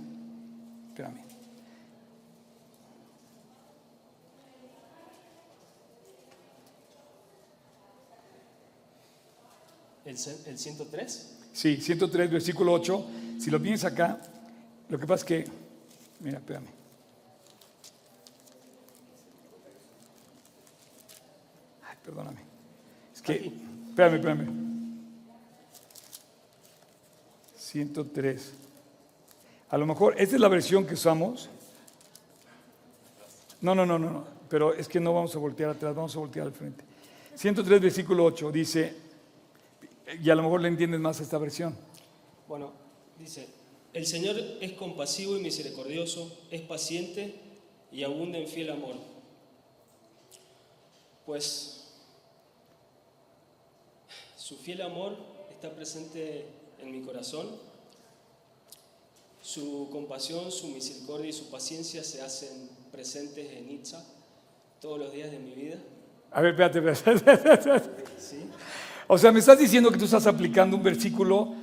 [0.89, 1.21] espérame.
[10.05, 11.39] ¿El, el 103?
[11.53, 13.07] Sí, 103, versículo 8.
[13.39, 14.21] Si lo tienes acá,
[14.89, 15.45] lo que pasa es que,
[16.19, 16.74] mira, espérame.
[22.05, 22.41] Perdóname.
[23.15, 23.55] Es que, Aquí.
[23.89, 24.65] espérame, espérame.
[27.57, 28.53] 103.
[29.71, 31.49] A lo mejor, esta es la versión que usamos.
[33.61, 34.25] No, no, no, no, no.
[34.49, 36.85] Pero es que no vamos a voltear atrás, vamos a voltear al frente.
[37.35, 38.95] 103, versículo 8 dice,
[40.23, 41.75] y a lo mejor le entiendes más esta versión.
[42.47, 42.73] Bueno,
[43.19, 43.49] dice,
[43.93, 47.35] el Señor es compasivo y misericordioso, es paciente
[47.91, 48.97] y abunda en fiel amor.
[51.27, 51.84] Pues
[54.45, 55.17] su fiel amor
[55.51, 56.45] está presente
[56.79, 57.49] en mi corazón.
[59.41, 64.05] Su compasión, su misericordia y su paciencia se hacen presentes en Itza
[64.83, 65.77] todos los días de mi vida.
[66.31, 67.91] A ver, espérate, espérate.
[68.19, 68.45] ¿sí?
[69.09, 71.55] O sea, me estás diciendo que tú estás aplicando un versículo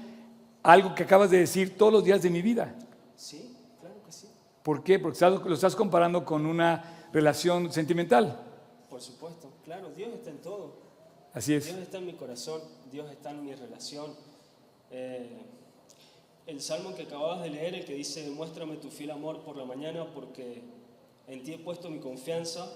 [0.64, 2.74] algo que acabas de decir todos los días de mi vida.
[3.16, 4.26] Sí, claro que sí.
[4.64, 4.98] ¿Por qué?
[4.98, 8.42] Porque lo estás comparando con una relación sentimental.
[8.90, 10.61] Por supuesto, claro, Dios está en todo.
[11.34, 12.62] Dios está en mi corazón,
[12.92, 14.14] Dios está en mi relación.
[14.92, 15.30] Eh,
[16.46, 19.64] el salmo que acababas de leer, el que dice, muéstrame tu fiel amor por la
[19.64, 20.62] mañana, porque
[21.28, 22.70] en ti he puesto mi confianza,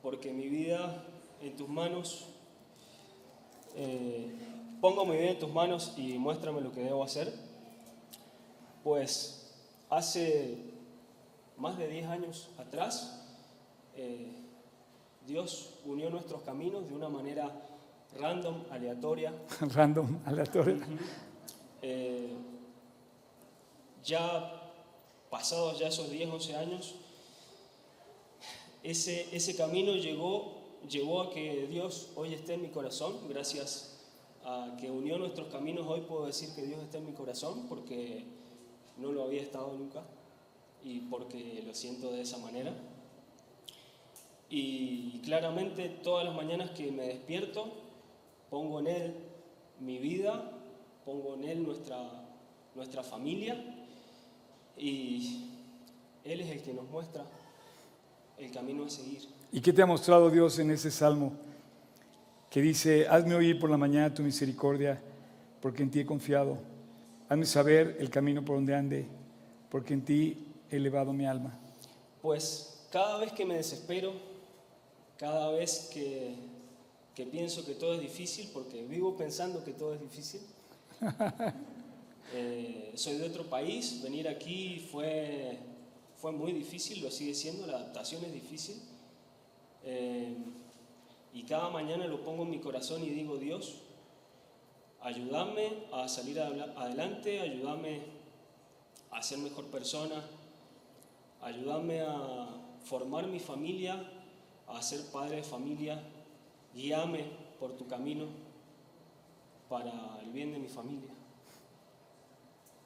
[0.00, 1.04] porque mi vida
[1.40, 2.26] en tus manos,
[3.74, 4.32] eh,
[4.80, 7.34] pongo mi vida en tus manos y muéstrame lo que debo hacer.
[8.84, 9.52] Pues
[9.90, 10.56] hace
[11.56, 13.26] más de 10 años atrás,
[13.96, 14.30] eh,
[15.26, 17.70] Dios unió nuestros caminos de una manera
[18.18, 19.34] random, aleatoria.
[19.74, 20.78] Random, aleatorio.
[21.80, 22.32] Eh,
[24.04, 24.72] ya
[25.30, 26.94] pasados ya esos 10, 11 años,
[28.82, 33.16] ese, ese camino llegó, llevó a que Dios hoy esté en mi corazón.
[33.28, 34.00] Gracias
[34.44, 38.24] a que unió nuestros caminos, hoy puedo decir que Dios está en mi corazón porque
[38.98, 40.02] no lo había estado nunca
[40.82, 42.74] y porque lo siento de esa manera.
[44.50, 47.72] Y claramente todas las mañanas que me despierto,
[48.52, 49.14] pongo en Él
[49.80, 50.52] mi vida,
[51.06, 51.96] pongo en Él nuestra,
[52.74, 53.56] nuestra familia
[54.76, 55.48] y
[56.22, 57.24] Él es el que nos muestra
[58.36, 59.22] el camino a seguir.
[59.50, 61.32] ¿Y qué te ha mostrado Dios en ese salmo
[62.50, 65.00] que dice, hazme oír por la mañana tu misericordia,
[65.62, 66.58] porque en ti he confiado.
[67.30, 69.06] Hazme saber el camino por donde ande,
[69.70, 71.58] porque en ti he elevado mi alma.
[72.20, 74.12] Pues cada vez que me desespero,
[75.16, 76.51] cada vez que,
[77.14, 80.40] que pienso que todo es difícil, porque vivo pensando que todo es difícil,
[82.34, 85.58] eh, soy de otro país, venir aquí fue,
[86.16, 88.80] fue muy difícil, lo sigue siendo, la adaptación es difícil.
[89.84, 90.34] Eh,
[91.34, 93.76] y cada mañana lo pongo en mi corazón y digo, Dios,
[95.00, 98.00] ayúdame a salir adela- adelante, ayúdame
[99.10, 100.24] a ser mejor persona,
[101.42, 102.48] ayúdame a
[102.84, 104.02] formar mi familia,
[104.68, 106.02] a ser padre de familia,
[106.74, 107.24] guíame
[107.58, 108.26] por tu camino
[109.68, 111.10] para el bien de mi familia.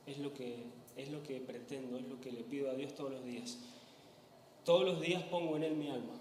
[0.07, 0.65] Es lo que,
[0.97, 3.59] es lo que pretendo, es lo que le pido a Dios todos los días.
[4.65, 6.15] Todos los días pongo en Él mi alma,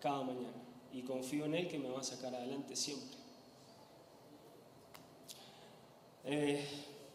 [0.00, 3.18] cada mañana, y confío en Él que me va a sacar adelante siempre.
[6.24, 6.64] Eh,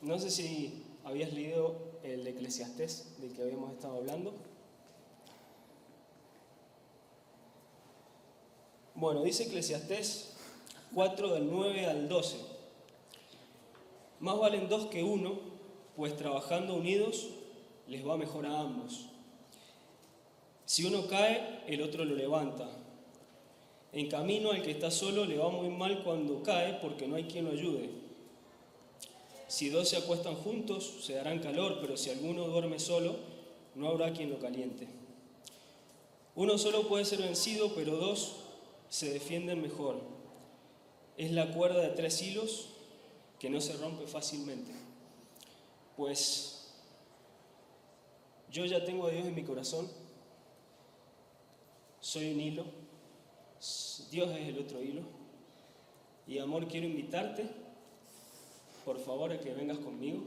[0.01, 4.33] no sé si habías leído el Eclesiastés del que habíamos estado hablando.
[8.95, 10.35] Bueno, dice Eclesiastés
[10.93, 12.37] 4 del 9 al 12.
[14.21, 15.37] Más valen dos que uno,
[15.97, 17.27] pues trabajando unidos
[17.89, 19.07] les va mejor a ambos.
[20.65, 22.69] Si uno cae, el otro lo levanta.
[23.91, 27.25] En camino al que está solo le va muy mal cuando cae porque no hay
[27.25, 27.89] quien lo ayude.
[29.49, 33.17] Si dos se acuestan juntos, se darán calor, pero si alguno duerme solo,
[33.75, 34.87] no habrá quien lo caliente.
[36.33, 38.44] Uno solo puede ser vencido, pero dos
[38.95, 39.99] se defienden mejor.
[41.17, 42.69] Es la cuerda de tres hilos
[43.39, 44.71] que no se rompe fácilmente.
[45.97, 46.71] Pues
[48.49, 49.91] yo ya tengo a Dios en mi corazón,
[51.99, 52.63] soy un hilo,
[54.11, 55.01] Dios es el otro hilo,
[56.25, 57.49] y amor quiero invitarte,
[58.85, 60.23] por favor, a que vengas conmigo.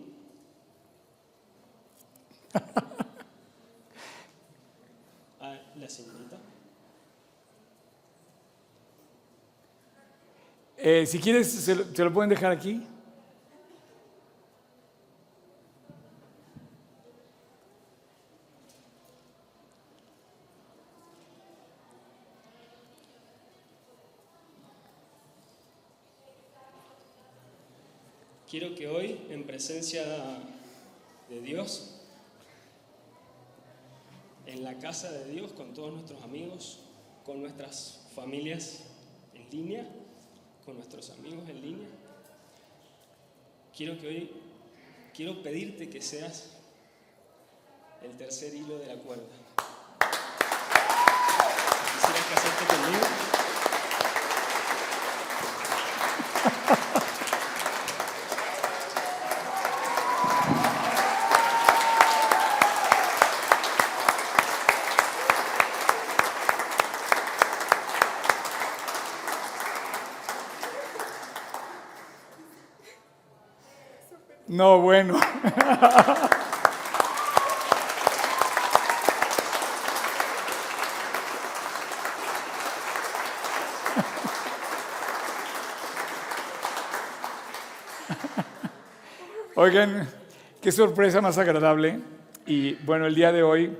[5.41, 6.37] A la señorita.
[10.91, 12.82] Eh, si quieres, se lo, se lo pueden dejar aquí.
[28.51, 30.03] Quiero que hoy, en presencia
[31.28, 32.01] de Dios,
[34.47, 36.80] en la casa de Dios, con todos nuestros amigos,
[37.26, 38.84] con nuestras familias
[39.34, 39.86] en línea,
[40.69, 41.89] con nuestros amigos en línea,
[43.75, 44.31] quiero que hoy,
[45.14, 46.51] quiero pedirte que seas
[48.03, 49.25] el tercer hilo de la cuerda.
[51.95, 53.29] ¿Quisieras casarte conmigo?
[74.49, 75.14] No, bueno.
[89.69, 90.09] Oigan,
[90.62, 92.01] qué sorpresa más agradable.
[92.47, 93.77] Y bueno, el día de hoy,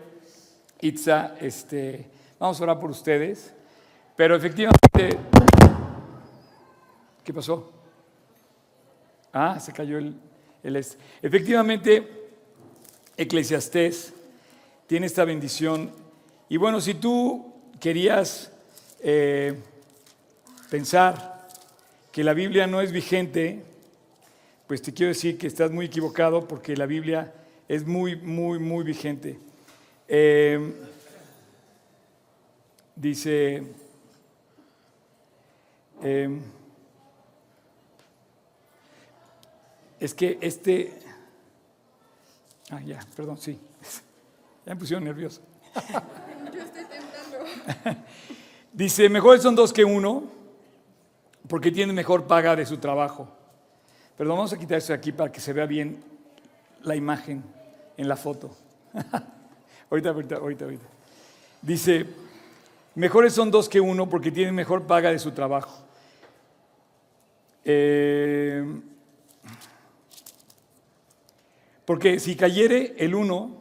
[0.83, 2.05] Itza, este,
[2.39, 3.55] vamos a orar por ustedes.
[4.15, 5.19] Pero efectivamente,
[7.25, 7.73] ¿qué pasó?
[9.33, 10.15] Ah, se cayó el,
[10.63, 10.99] el este.
[11.23, 12.29] Efectivamente,
[13.17, 14.13] Eclesiastés
[14.87, 15.91] tiene esta bendición.
[16.51, 18.53] Y bueno, si tú querías
[19.01, 19.59] eh,
[20.69, 21.49] pensar
[22.13, 23.65] que la Biblia no es vigente,
[24.69, 27.33] pues te quiero decir que estás muy equivocado porque la Biblia
[27.67, 29.39] es muy, muy, muy vigente.
[30.07, 30.75] Eh,
[32.95, 33.63] dice,
[36.03, 36.39] eh,
[39.99, 40.93] es que este,
[42.69, 43.59] ah, ya, perdón, sí,
[44.67, 45.41] ya me pusieron nervioso.
[46.53, 48.05] Yo estoy temblando.
[48.75, 50.25] Dice, mejores son dos que uno,
[51.49, 53.38] porque tienen mejor paga de su trabajo.
[54.19, 56.03] Pero vamos a quitar eso de aquí para que se vea bien
[56.83, 57.45] la imagen
[57.97, 58.51] en la foto.
[59.91, 60.87] ahorita, ahorita, ahorita, ahorita.
[61.63, 62.05] Dice,
[62.97, 65.85] mejores son dos que uno porque tienen mejor paga de su trabajo.
[67.65, 68.65] Eh,
[71.85, 73.57] porque si cayere el uno,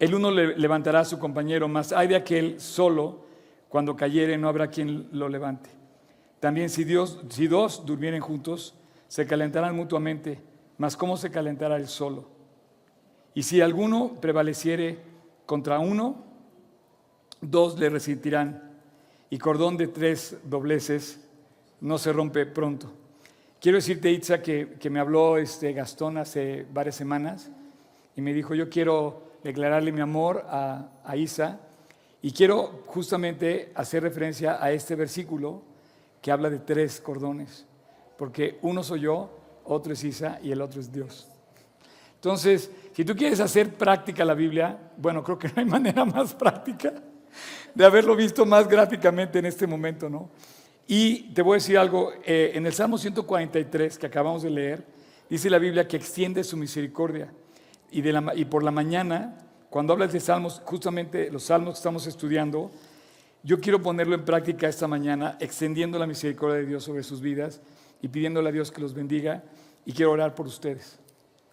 [0.00, 3.26] el uno le levantará a su compañero, más hay de aquel solo,
[3.68, 5.70] cuando cayere no habrá quien lo levante.
[6.42, 8.74] También si, Dios, si dos durmieren juntos,
[9.06, 10.40] se calentarán mutuamente,
[10.76, 12.24] mas ¿cómo se calentará el solo?
[13.32, 14.98] Y si alguno prevaleciere
[15.46, 16.16] contra uno,
[17.40, 18.60] dos le resistirán,
[19.30, 21.20] y cordón de tres dobleces
[21.80, 22.90] no se rompe pronto.
[23.60, 27.52] Quiero decirte, Itza, que, que me habló este Gastón hace varias semanas
[28.16, 31.60] y me dijo, yo quiero declararle mi amor a, a Isa
[32.20, 35.70] y quiero justamente hacer referencia a este versículo
[36.22, 37.66] que habla de tres cordones,
[38.16, 41.28] porque uno soy yo, otro es Isa y el otro es Dios.
[42.14, 46.32] Entonces, si tú quieres hacer práctica la Biblia, bueno, creo que no hay manera más
[46.32, 46.94] práctica
[47.74, 50.30] de haberlo visto más gráficamente en este momento, ¿no?
[50.86, 54.86] Y te voy a decir algo, eh, en el Salmo 143 que acabamos de leer,
[55.28, 57.32] dice la Biblia que extiende su misericordia.
[57.90, 59.38] Y, de la, y por la mañana,
[59.70, 62.70] cuando hablas de salmos, justamente los salmos que estamos estudiando,
[63.44, 67.60] yo quiero ponerlo en práctica esta mañana, extendiendo la misericordia de Dios sobre sus vidas
[68.00, 69.42] y pidiéndole a Dios que los bendiga.
[69.84, 71.00] Y quiero orar por ustedes,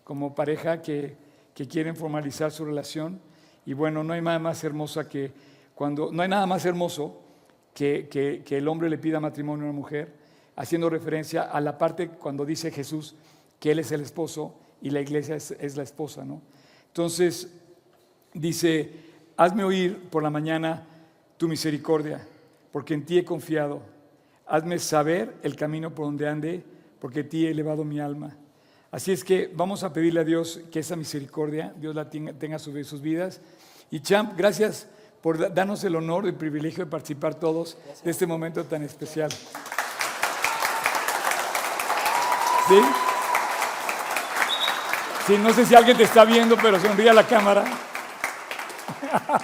[0.04, 1.18] como pareja que,
[1.56, 3.20] que quieren formalizar su relación.
[3.66, 5.32] Y bueno, no hay nada más hermosa que
[5.74, 7.22] cuando, no hay nada más hermoso
[7.74, 10.14] que, que, que el hombre le pida matrimonio a una mujer,
[10.56, 13.16] haciendo referencia a la parte cuando dice Jesús
[13.60, 16.42] que Él es el esposo y la iglesia es, es la esposa, ¿no?
[16.88, 17.52] Entonces,
[18.34, 18.92] dice,
[19.38, 20.86] hazme oír por la mañana
[21.40, 22.28] tu misericordia,
[22.70, 23.82] porque en ti he confiado.
[24.46, 26.66] Hazme saber el camino por donde ande,
[27.00, 28.36] porque en ti he elevado mi alma.
[28.92, 32.60] Así es que vamos a pedirle a Dios que esa misericordia, Dios la tenga, tenga
[32.60, 33.40] sobre sus vidas.
[33.90, 34.88] Y Champ, gracias
[35.22, 39.32] por darnos el honor y el privilegio de participar todos de este momento tan especial.
[42.68, 42.82] ¿Sí?
[45.26, 47.64] Sí, no sé si alguien te está viendo, pero sonríe a la cámara.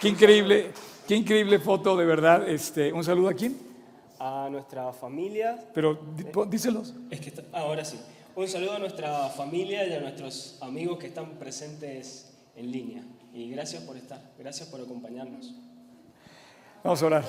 [0.00, 0.72] qué increíble,
[1.08, 2.46] qué increíble foto, de verdad.
[2.48, 3.56] Este, un saludo a quién?
[4.20, 5.58] A nuestra familia.
[5.74, 5.98] Pero
[6.48, 6.94] díselos.
[7.10, 7.98] Es que está- ahora sí.
[8.36, 13.02] Un saludo a nuestra familia y a nuestros amigos que están presentes en línea.
[13.32, 15.54] Y gracias por estar, gracias por acompañarnos.
[16.84, 17.24] Vamos a orar.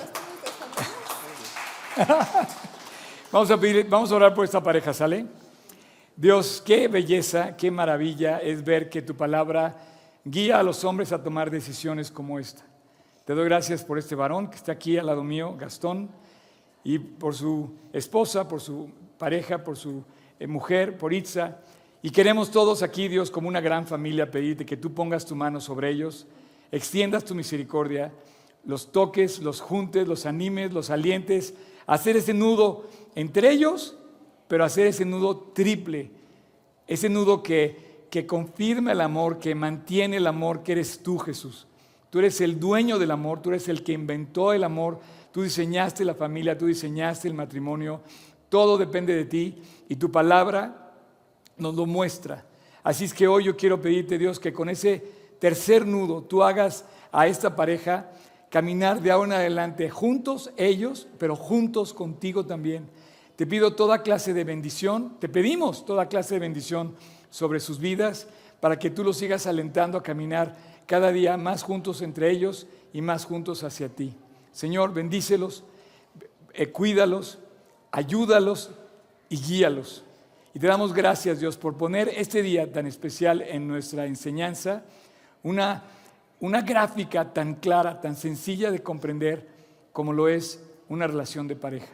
[3.32, 5.26] Vamos a pedir, vamos a orar por esta pareja, ¿sale?
[6.16, 9.76] Dios, qué belleza, qué maravilla es ver que tu palabra
[10.24, 12.62] guía a los hombres a tomar decisiones como esta.
[13.24, 16.10] Te doy gracias por este varón que está aquí al lado mío, Gastón,
[16.82, 20.02] y por su esposa, por su pareja, por su
[20.38, 21.58] eh, mujer, por Itza.
[22.02, 25.60] Y queremos todos aquí, Dios, como una gran familia, pedirte que tú pongas tu mano
[25.60, 26.26] sobre ellos,
[26.72, 28.10] extiendas tu misericordia,
[28.64, 31.54] los toques, los juntes, los animes, los alientes,
[31.86, 33.96] hacer ese nudo entre ellos,
[34.48, 36.10] pero hacer ese nudo triple,
[36.86, 41.66] ese nudo que, que confirma el amor, que mantiene el amor, que eres tú, Jesús.
[42.10, 44.98] Tú eres el dueño del amor, tú eres el que inventó el amor,
[45.32, 48.00] tú diseñaste la familia, tú diseñaste el matrimonio,
[48.48, 50.92] todo depende de ti y tu palabra
[51.56, 52.44] nos lo muestra.
[52.82, 55.04] Así es que hoy yo quiero pedirte, Dios, que con ese
[55.38, 58.10] tercer nudo tú hagas a esta pareja
[58.50, 62.88] caminar de ahora en adelante juntos ellos, pero juntos contigo también.
[63.36, 66.96] Te pido toda clase de bendición, te pedimos toda clase de bendición
[67.30, 68.26] sobre sus vidas
[68.58, 70.56] para que tú los sigas alentando a caminar
[70.90, 74.12] cada día más juntos entre ellos y más juntos hacia ti.
[74.50, 75.62] Señor, bendícelos,
[76.52, 77.38] eh, cuídalos,
[77.92, 78.72] ayúdalos
[79.28, 80.02] y guíalos.
[80.52, 84.82] Y te damos gracias, Dios, por poner este día tan especial en nuestra enseñanza,
[85.44, 85.84] una,
[86.40, 89.46] una gráfica tan clara, tan sencilla de comprender
[89.92, 91.92] como lo es una relación de pareja.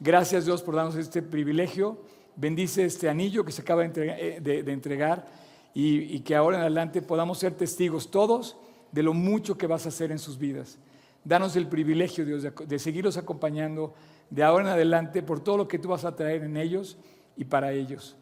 [0.00, 1.96] Gracias, Dios, por darnos este privilegio.
[2.36, 5.43] Bendice este anillo que se acaba de entregar, eh, de- de entregar
[5.74, 8.56] y, que ahora en adelante podamos ser testigos todos
[8.92, 10.78] de lo mucho que vas a hacer en sus vidas.
[11.24, 13.94] Danos el privilegio, Dios, de, de seguirlos acompañando
[14.30, 16.96] de ahora en adelante por todo lo que tú vas a traer en ellos
[17.36, 18.16] y para ellos.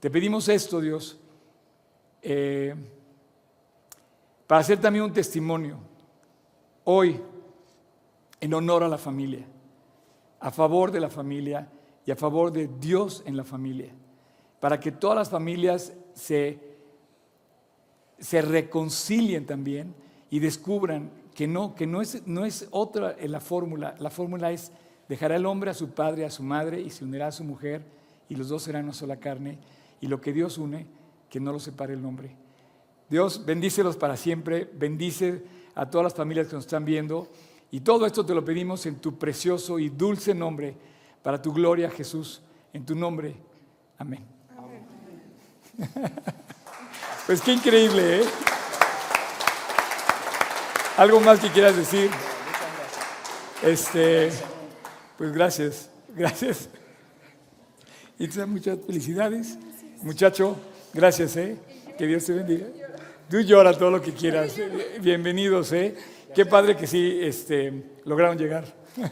[0.00, 1.18] Te pedimos esto, Dios,
[2.22, 2.74] eh,
[4.46, 5.78] para hacer también un testimonio
[6.84, 7.20] hoy
[8.40, 9.46] en honor a la familia,
[10.40, 11.68] a favor de la familia
[12.04, 13.92] y a favor de Dios en la familia,
[14.60, 16.58] para que todas las familias se,
[18.18, 19.94] se reconcilien también
[20.30, 24.72] y descubran que no, que no es, no es otra la fórmula, la fórmula es
[25.08, 27.82] dejar al hombre a su padre, a su madre y se unirá a su mujer
[28.28, 29.58] y los dos serán una sola carne
[30.00, 30.86] y lo que Dios une,
[31.30, 32.34] que no lo separe el hombre.
[33.08, 35.44] Dios, bendícelos para siempre, bendice
[35.74, 37.28] a todas las familias que nos están viendo
[37.70, 40.76] y todo esto te lo pedimos en tu precioso y dulce nombre,
[41.22, 42.40] para tu gloria Jesús,
[42.72, 43.36] en tu nombre.
[43.98, 44.24] Amén.
[47.26, 48.24] Pues qué increíble, ¿eh?
[50.96, 52.08] ¿Algo más que quieras decir?
[53.64, 54.30] Este,
[55.18, 56.68] pues gracias, gracias.
[58.16, 59.58] Y te muchas felicidades.
[60.02, 60.56] Muchacho,
[60.94, 61.56] gracias, ¿eh?
[61.98, 62.66] Que Dios te bendiga.
[63.28, 64.54] Tú llora todo lo que quieras.
[65.00, 65.96] Bienvenidos, ¿eh?
[66.32, 67.72] Qué padre que sí este,
[68.04, 68.66] lograron llegar.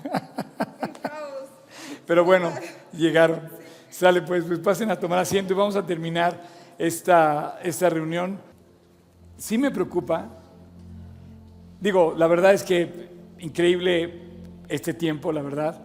[2.07, 2.55] Pero bueno,
[2.93, 3.41] llegaron.
[3.91, 8.39] Sale, pues, pues pasen a tomar asiento y vamos a terminar esta, esta reunión.
[9.37, 10.29] Sí me preocupa.
[11.81, 13.09] Digo, la verdad es que
[13.41, 14.23] increíble
[14.69, 15.85] este tiempo, la verdad.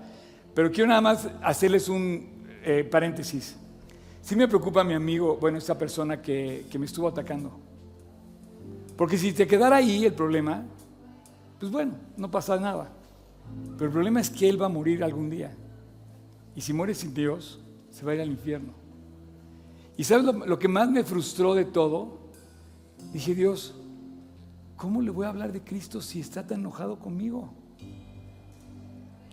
[0.54, 3.58] Pero quiero nada más hacerles un eh, paréntesis.
[4.22, 7.60] Sí me preocupa mi amigo, bueno, esta persona que, que me estuvo atacando.
[8.96, 10.64] Porque si te quedara ahí el problema,
[11.60, 12.90] pues bueno, no pasa nada.
[13.74, 15.56] Pero el problema es que él va a morir algún día.
[16.56, 17.60] Y si muere sin Dios,
[17.90, 18.74] se va a ir al infierno.
[20.00, 22.20] Y sabes lo, que más me frustró de todo?
[23.12, 23.76] Dije, Dios,
[24.78, 27.50] ¿cómo le voy a hablar de Cristo si está tan enojado conmigo?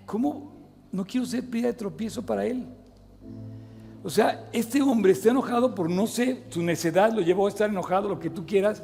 [0.06, 0.50] ¿Cómo
[0.90, 2.66] no quiero ser piedra de tropiezo para él?
[4.02, 7.70] O sea, este hombre está enojado por, no sé, su necedad lo llevó a estar
[7.70, 8.82] enojado, lo que tú quieras,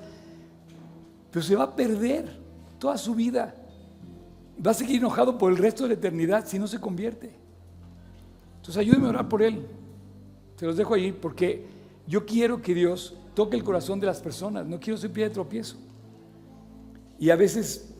[1.32, 2.38] pero se va a perder
[2.78, 3.56] toda su vida.
[4.64, 7.32] Va a seguir enojado por el resto de la eternidad si no se convierte.
[8.58, 9.66] Entonces ayúdeme a orar por él.
[10.62, 11.71] Se los dejo ahí porque
[12.06, 14.66] yo quiero que Dios toque el corazón de las personas.
[14.66, 15.76] No quiero ser pie de tropiezo.
[17.18, 17.94] Y a veces,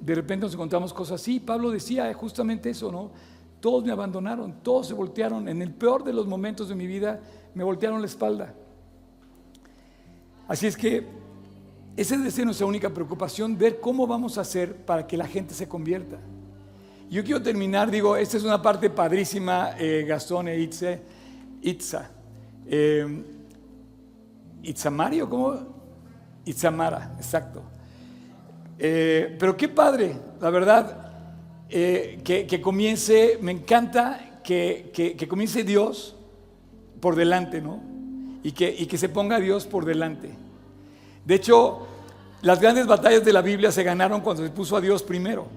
[0.00, 1.40] de repente nos encontramos cosas así.
[1.40, 3.10] Pablo decía justamente eso, ¿no?
[3.60, 5.48] Todos me abandonaron, todos se voltearon.
[5.48, 7.20] En el peor de los momentos de mi vida,
[7.54, 8.54] me voltearon la espalda.
[10.48, 11.06] Así es que
[11.96, 15.54] esa debe ser nuestra única preocupación, ver cómo vamos a hacer para que la gente
[15.54, 16.18] se convierta.
[17.10, 20.58] Yo quiero terminar, digo, esta es una parte padrísima, eh, Gastón e
[21.62, 22.10] Itza.
[22.72, 23.24] Eh,
[24.62, 25.56] Itzamario, ¿cómo?
[26.44, 27.64] Itzamara, exacto.
[28.78, 31.10] Eh, pero qué padre, la verdad,
[31.68, 36.14] eh, que, comience, me encanta que, que, comience Dios
[37.00, 37.80] por delante, ¿no?
[38.44, 40.30] Y que, y que se ponga Dios por delante.
[41.24, 41.88] De hecho,
[42.42, 45.48] las grandes batallas de la Biblia se ganaron cuando se puso a Dios primero.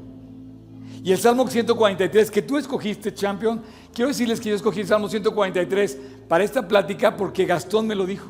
[1.04, 3.62] Y el Salmo 143 que tú escogiste, champion,
[3.94, 5.98] quiero decirles que yo escogí el Salmo 143
[6.30, 8.28] para esta plática porque Gastón me lo dijo.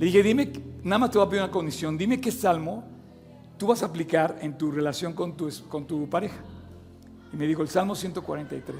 [0.00, 2.84] Le dije, dime, nada más te voy a pedir una condición, dime qué salmo
[3.56, 6.36] tú vas a aplicar en tu relación con tu, con tu pareja.
[7.32, 8.76] Y me dijo el Salmo 143.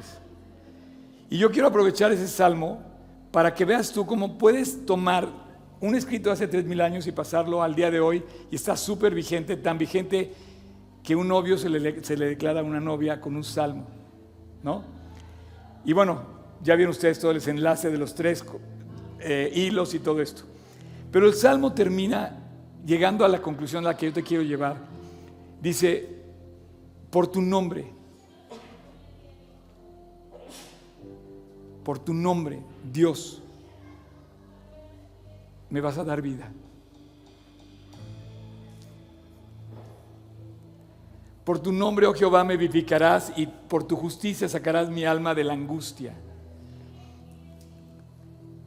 [1.30, 2.82] Y yo quiero aprovechar ese salmo
[3.30, 5.28] para que veas tú cómo puedes tomar
[5.80, 8.76] un escrito de hace tres mil años y pasarlo al día de hoy y está
[8.76, 10.32] súper vigente, tan vigente
[11.04, 13.86] que un novio se le, se le, declara una novia con un salmo,
[14.62, 14.82] ¿no?
[15.84, 16.22] Y bueno,
[16.62, 18.42] ya vieron ustedes todo el desenlace de los tres
[19.20, 20.44] eh, hilos y todo esto.
[21.12, 22.38] Pero el salmo termina
[22.86, 24.78] llegando a la conclusión a la que yo te quiero llevar.
[25.60, 26.08] Dice,
[27.10, 27.92] por tu nombre,
[31.84, 33.42] por tu nombre, Dios,
[35.68, 36.50] me vas a dar vida.
[41.44, 45.44] Por tu nombre, oh Jehová, me vivificarás y por tu justicia sacarás mi alma de
[45.44, 46.14] la angustia.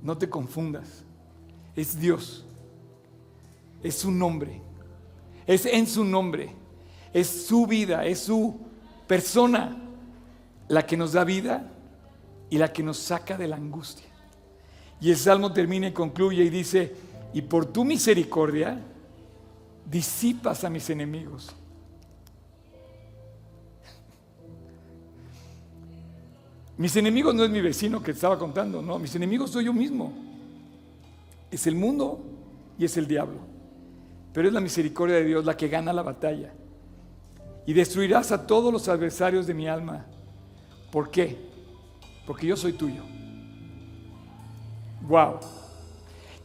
[0.03, 1.03] No te confundas.
[1.75, 2.45] Es Dios.
[3.81, 4.61] Es su nombre.
[5.47, 6.53] Es en su nombre.
[7.11, 8.05] Es su vida.
[8.05, 8.59] Es su
[9.07, 9.75] persona
[10.67, 11.71] la que nos da vida
[12.49, 14.05] y la que nos saca de la angustia.
[15.01, 16.95] Y el salmo termina y concluye y dice,
[17.33, 18.79] y por tu misericordia
[19.85, 21.55] disipas a mis enemigos.
[26.77, 30.13] Mis enemigos no es mi vecino que estaba contando, no, mis enemigos soy yo mismo.
[31.49, 32.23] Es el mundo
[32.77, 33.39] y es el diablo.
[34.31, 36.53] Pero es la misericordia de Dios la que gana la batalla.
[37.65, 40.05] Y destruirás a todos los adversarios de mi alma.
[40.91, 41.35] ¿Por qué?
[42.27, 43.01] Porque yo soy tuyo.
[45.01, 45.39] Wow.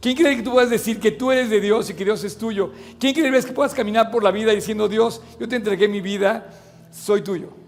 [0.01, 2.37] ¿Quién cree que tú puedas decir que tú eres de Dios y que Dios es
[2.37, 2.71] tuyo?
[2.99, 6.49] ¿Quién cree que puedas caminar por la vida diciendo, Dios, yo te entregué mi vida,
[6.91, 7.62] soy tuyo?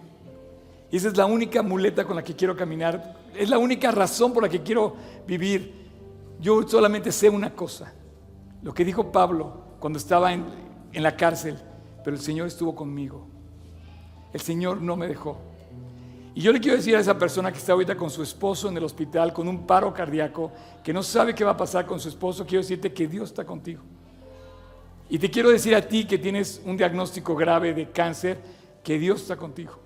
[0.95, 3.17] Y esa es la única muleta con la que quiero caminar.
[3.35, 4.95] Es la única razón por la que quiero
[5.27, 5.89] vivir.
[6.39, 7.93] Yo solamente sé una cosa.
[8.61, 10.45] Lo que dijo Pablo cuando estaba en,
[10.93, 11.57] la cárcel.
[12.01, 13.27] Pero el Señor estuvo conmigo.
[14.31, 15.37] El Señor no me dejó.
[16.33, 18.77] Y yo le quiero decir a esa persona que está ahorita con su esposo en
[18.77, 22.07] el hospital, con un paro cardíaco, que no sabe qué va a pasar con su
[22.07, 23.81] esposo, quiero decirte que Dios está contigo.
[25.09, 28.39] Y te quiero decir a ti que tienes un diagnóstico grave de cáncer,
[28.81, 29.83] que Dios está contigo.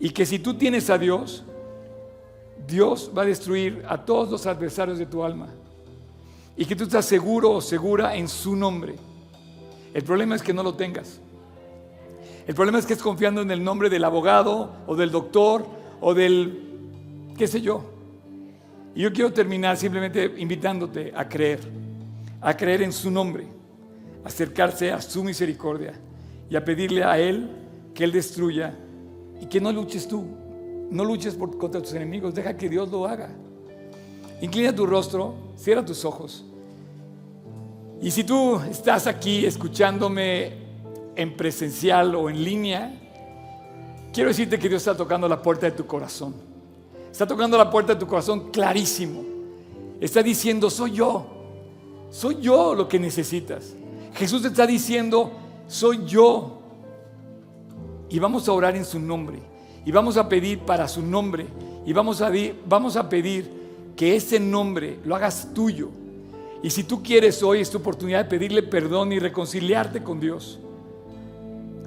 [0.00, 1.44] Y que si tú tienes a Dios,
[2.66, 5.48] Dios va a destruir a todos los adversarios de tu alma.
[6.56, 8.96] Y que tú estás seguro o segura en su nombre.
[9.94, 11.20] El problema es que no lo tengas.
[12.46, 15.66] El problema es que es confiando en el nombre del abogado o del doctor
[16.00, 16.58] o del,
[17.36, 17.84] qué sé yo.
[18.94, 21.60] Y yo quiero terminar simplemente invitándote a creer,
[22.40, 23.46] a creer en su nombre,
[24.24, 25.92] acercarse a su misericordia
[26.50, 27.50] y a pedirle a Él
[27.94, 28.74] que Él destruya
[29.40, 30.24] y que no luches tú,
[30.90, 33.30] no luches por, contra tus enemigos, deja que Dios lo haga.
[34.40, 36.44] Inclina tu rostro, cierra tus ojos.
[38.00, 40.52] Y si tú estás aquí escuchándome
[41.16, 42.94] en presencial o en línea,
[44.12, 46.34] quiero decirte que Dios está tocando la puerta de tu corazón.
[47.10, 49.24] Está tocando la puerta de tu corazón clarísimo.
[50.00, 51.26] Está diciendo, soy yo.
[52.10, 53.74] Soy yo lo que necesitas.
[54.14, 55.32] Jesús te está diciendo,
[55.66, 56.57] soy yo
[58.10, 59.40] y vamos a orar en su nombre
[59.84, 61.46] y vamos a pedir para su nombre
[61.86, 62.30] y vamos a,
[62.66, 63.50] vamos a pedir
[63.96, 65.88] que ese nombre lo hagas tuyo.
[66.62, 70.58] Y si tú quieres hoy es tu oportunidad de pedirle perdón y reconciliarte con Dios.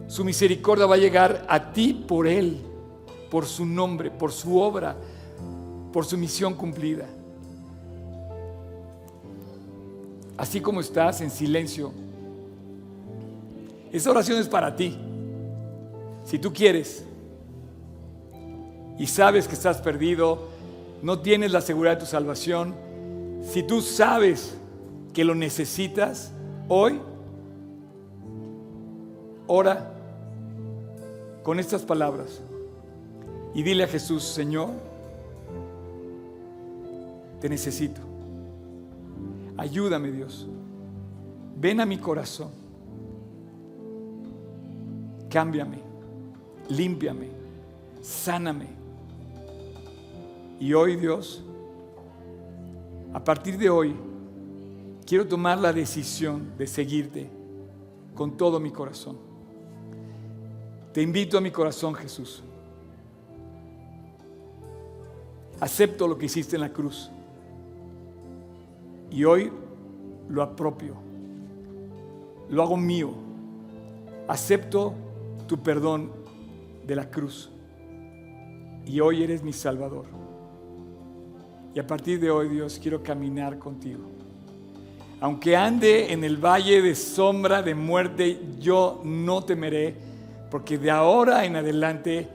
[0.07, 2.59] Su misericordia va a llegar a ti por Él,
[3.29, 4.95] por su nombre, por su obra,
[5.93, 7.07] por su misión cumplida.
[10.37, 11.93] Así como estás en silencio,
[13.91, 14.97] esa oración es para ti.
[16.31, 17.03] Si tú quieres
[18.97, 20.47] y sabes que estás perdido,
[21.01, 22.73] no tienes la seguridad de tu salvación,
[23.43, 24.55] si tú sabes
[25.13, 26.31] que lo necesitas
[26.69, 27.01] hoy,
[29.45, 29.91] ora
[31.43, 32.39] con estas palabras
[33.53, 34.69] y dile a Jesús, Señor,
[37.41, 37.99] te necesito.
[39.57, 40.47] Ayúdame Dios.
[41.57, 42.51] Ven a mi corazón.
[45.29, 45.90] Cámbiame.
[46.71, 47.27] Límpiame.
[48.01, 48.67] Sáname.
[50.59, 51.43] Y hoy Dios,
[53.13, 53.95] a partir de hoy,
[55.05, 57.29] quiero tomar la decisión de seguirte
[58.15, 59.17] con todo mi corazón.
[60.93, 62.41] Te invito a mi corazón, Jesús.
[65.59, 67.11] Acepto lo que hiciste en la cruz.
[69.09, 69.51] Y hoy
[70.29, 70.95] lo apropio.
[72.49, 73.11] Lo hago mío.
[74.27, 74.93] Acepto
[75.47, 76.20] tu perdón
[76.85, 77.51] de la cruz.
[78.85, 80.05] Y hoy eres mi Salvador.
[81.73, 84.01] Y a partir de hoy, Dios, quiero caminar contigo.
[85.21, 89.95] Aunque ande en el valle de sombra de muerte, yo no temeré,
[90.49, 92.27] porque de ahora en adelante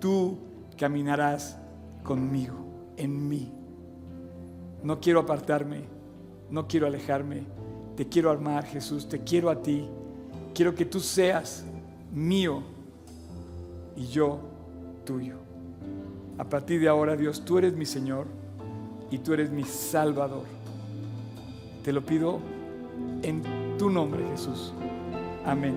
[0.00, 0.38] tú
[0.76, 1.58] caminarás
[2.02, 2.56] conmigo,
[2.96, 3.52] en mí.
[4.82, 5.82] No quiero apartarme,
[6.48, 7.42] no quiero alejarme,
[7.94, 9.86] te quiero armar, Jesús, te quiero a ti.
[10.54, 11.64] Quiero que tú seas
[12.10, 12.62] mío
[14.00, 14.38] y yo
[15.04, 15.36] tuyo.
[16.38, 18.26] A partir de ahora, Dios, tú eres mi Señor
[19.10, 20.44] y tú eres mi Salvador.
[21.84, 22.40] Te lo pido
[23.22, 23.42] en
[23.76, 24.72] tu nombre, Jesús.
[25.44, 25.74] Amén.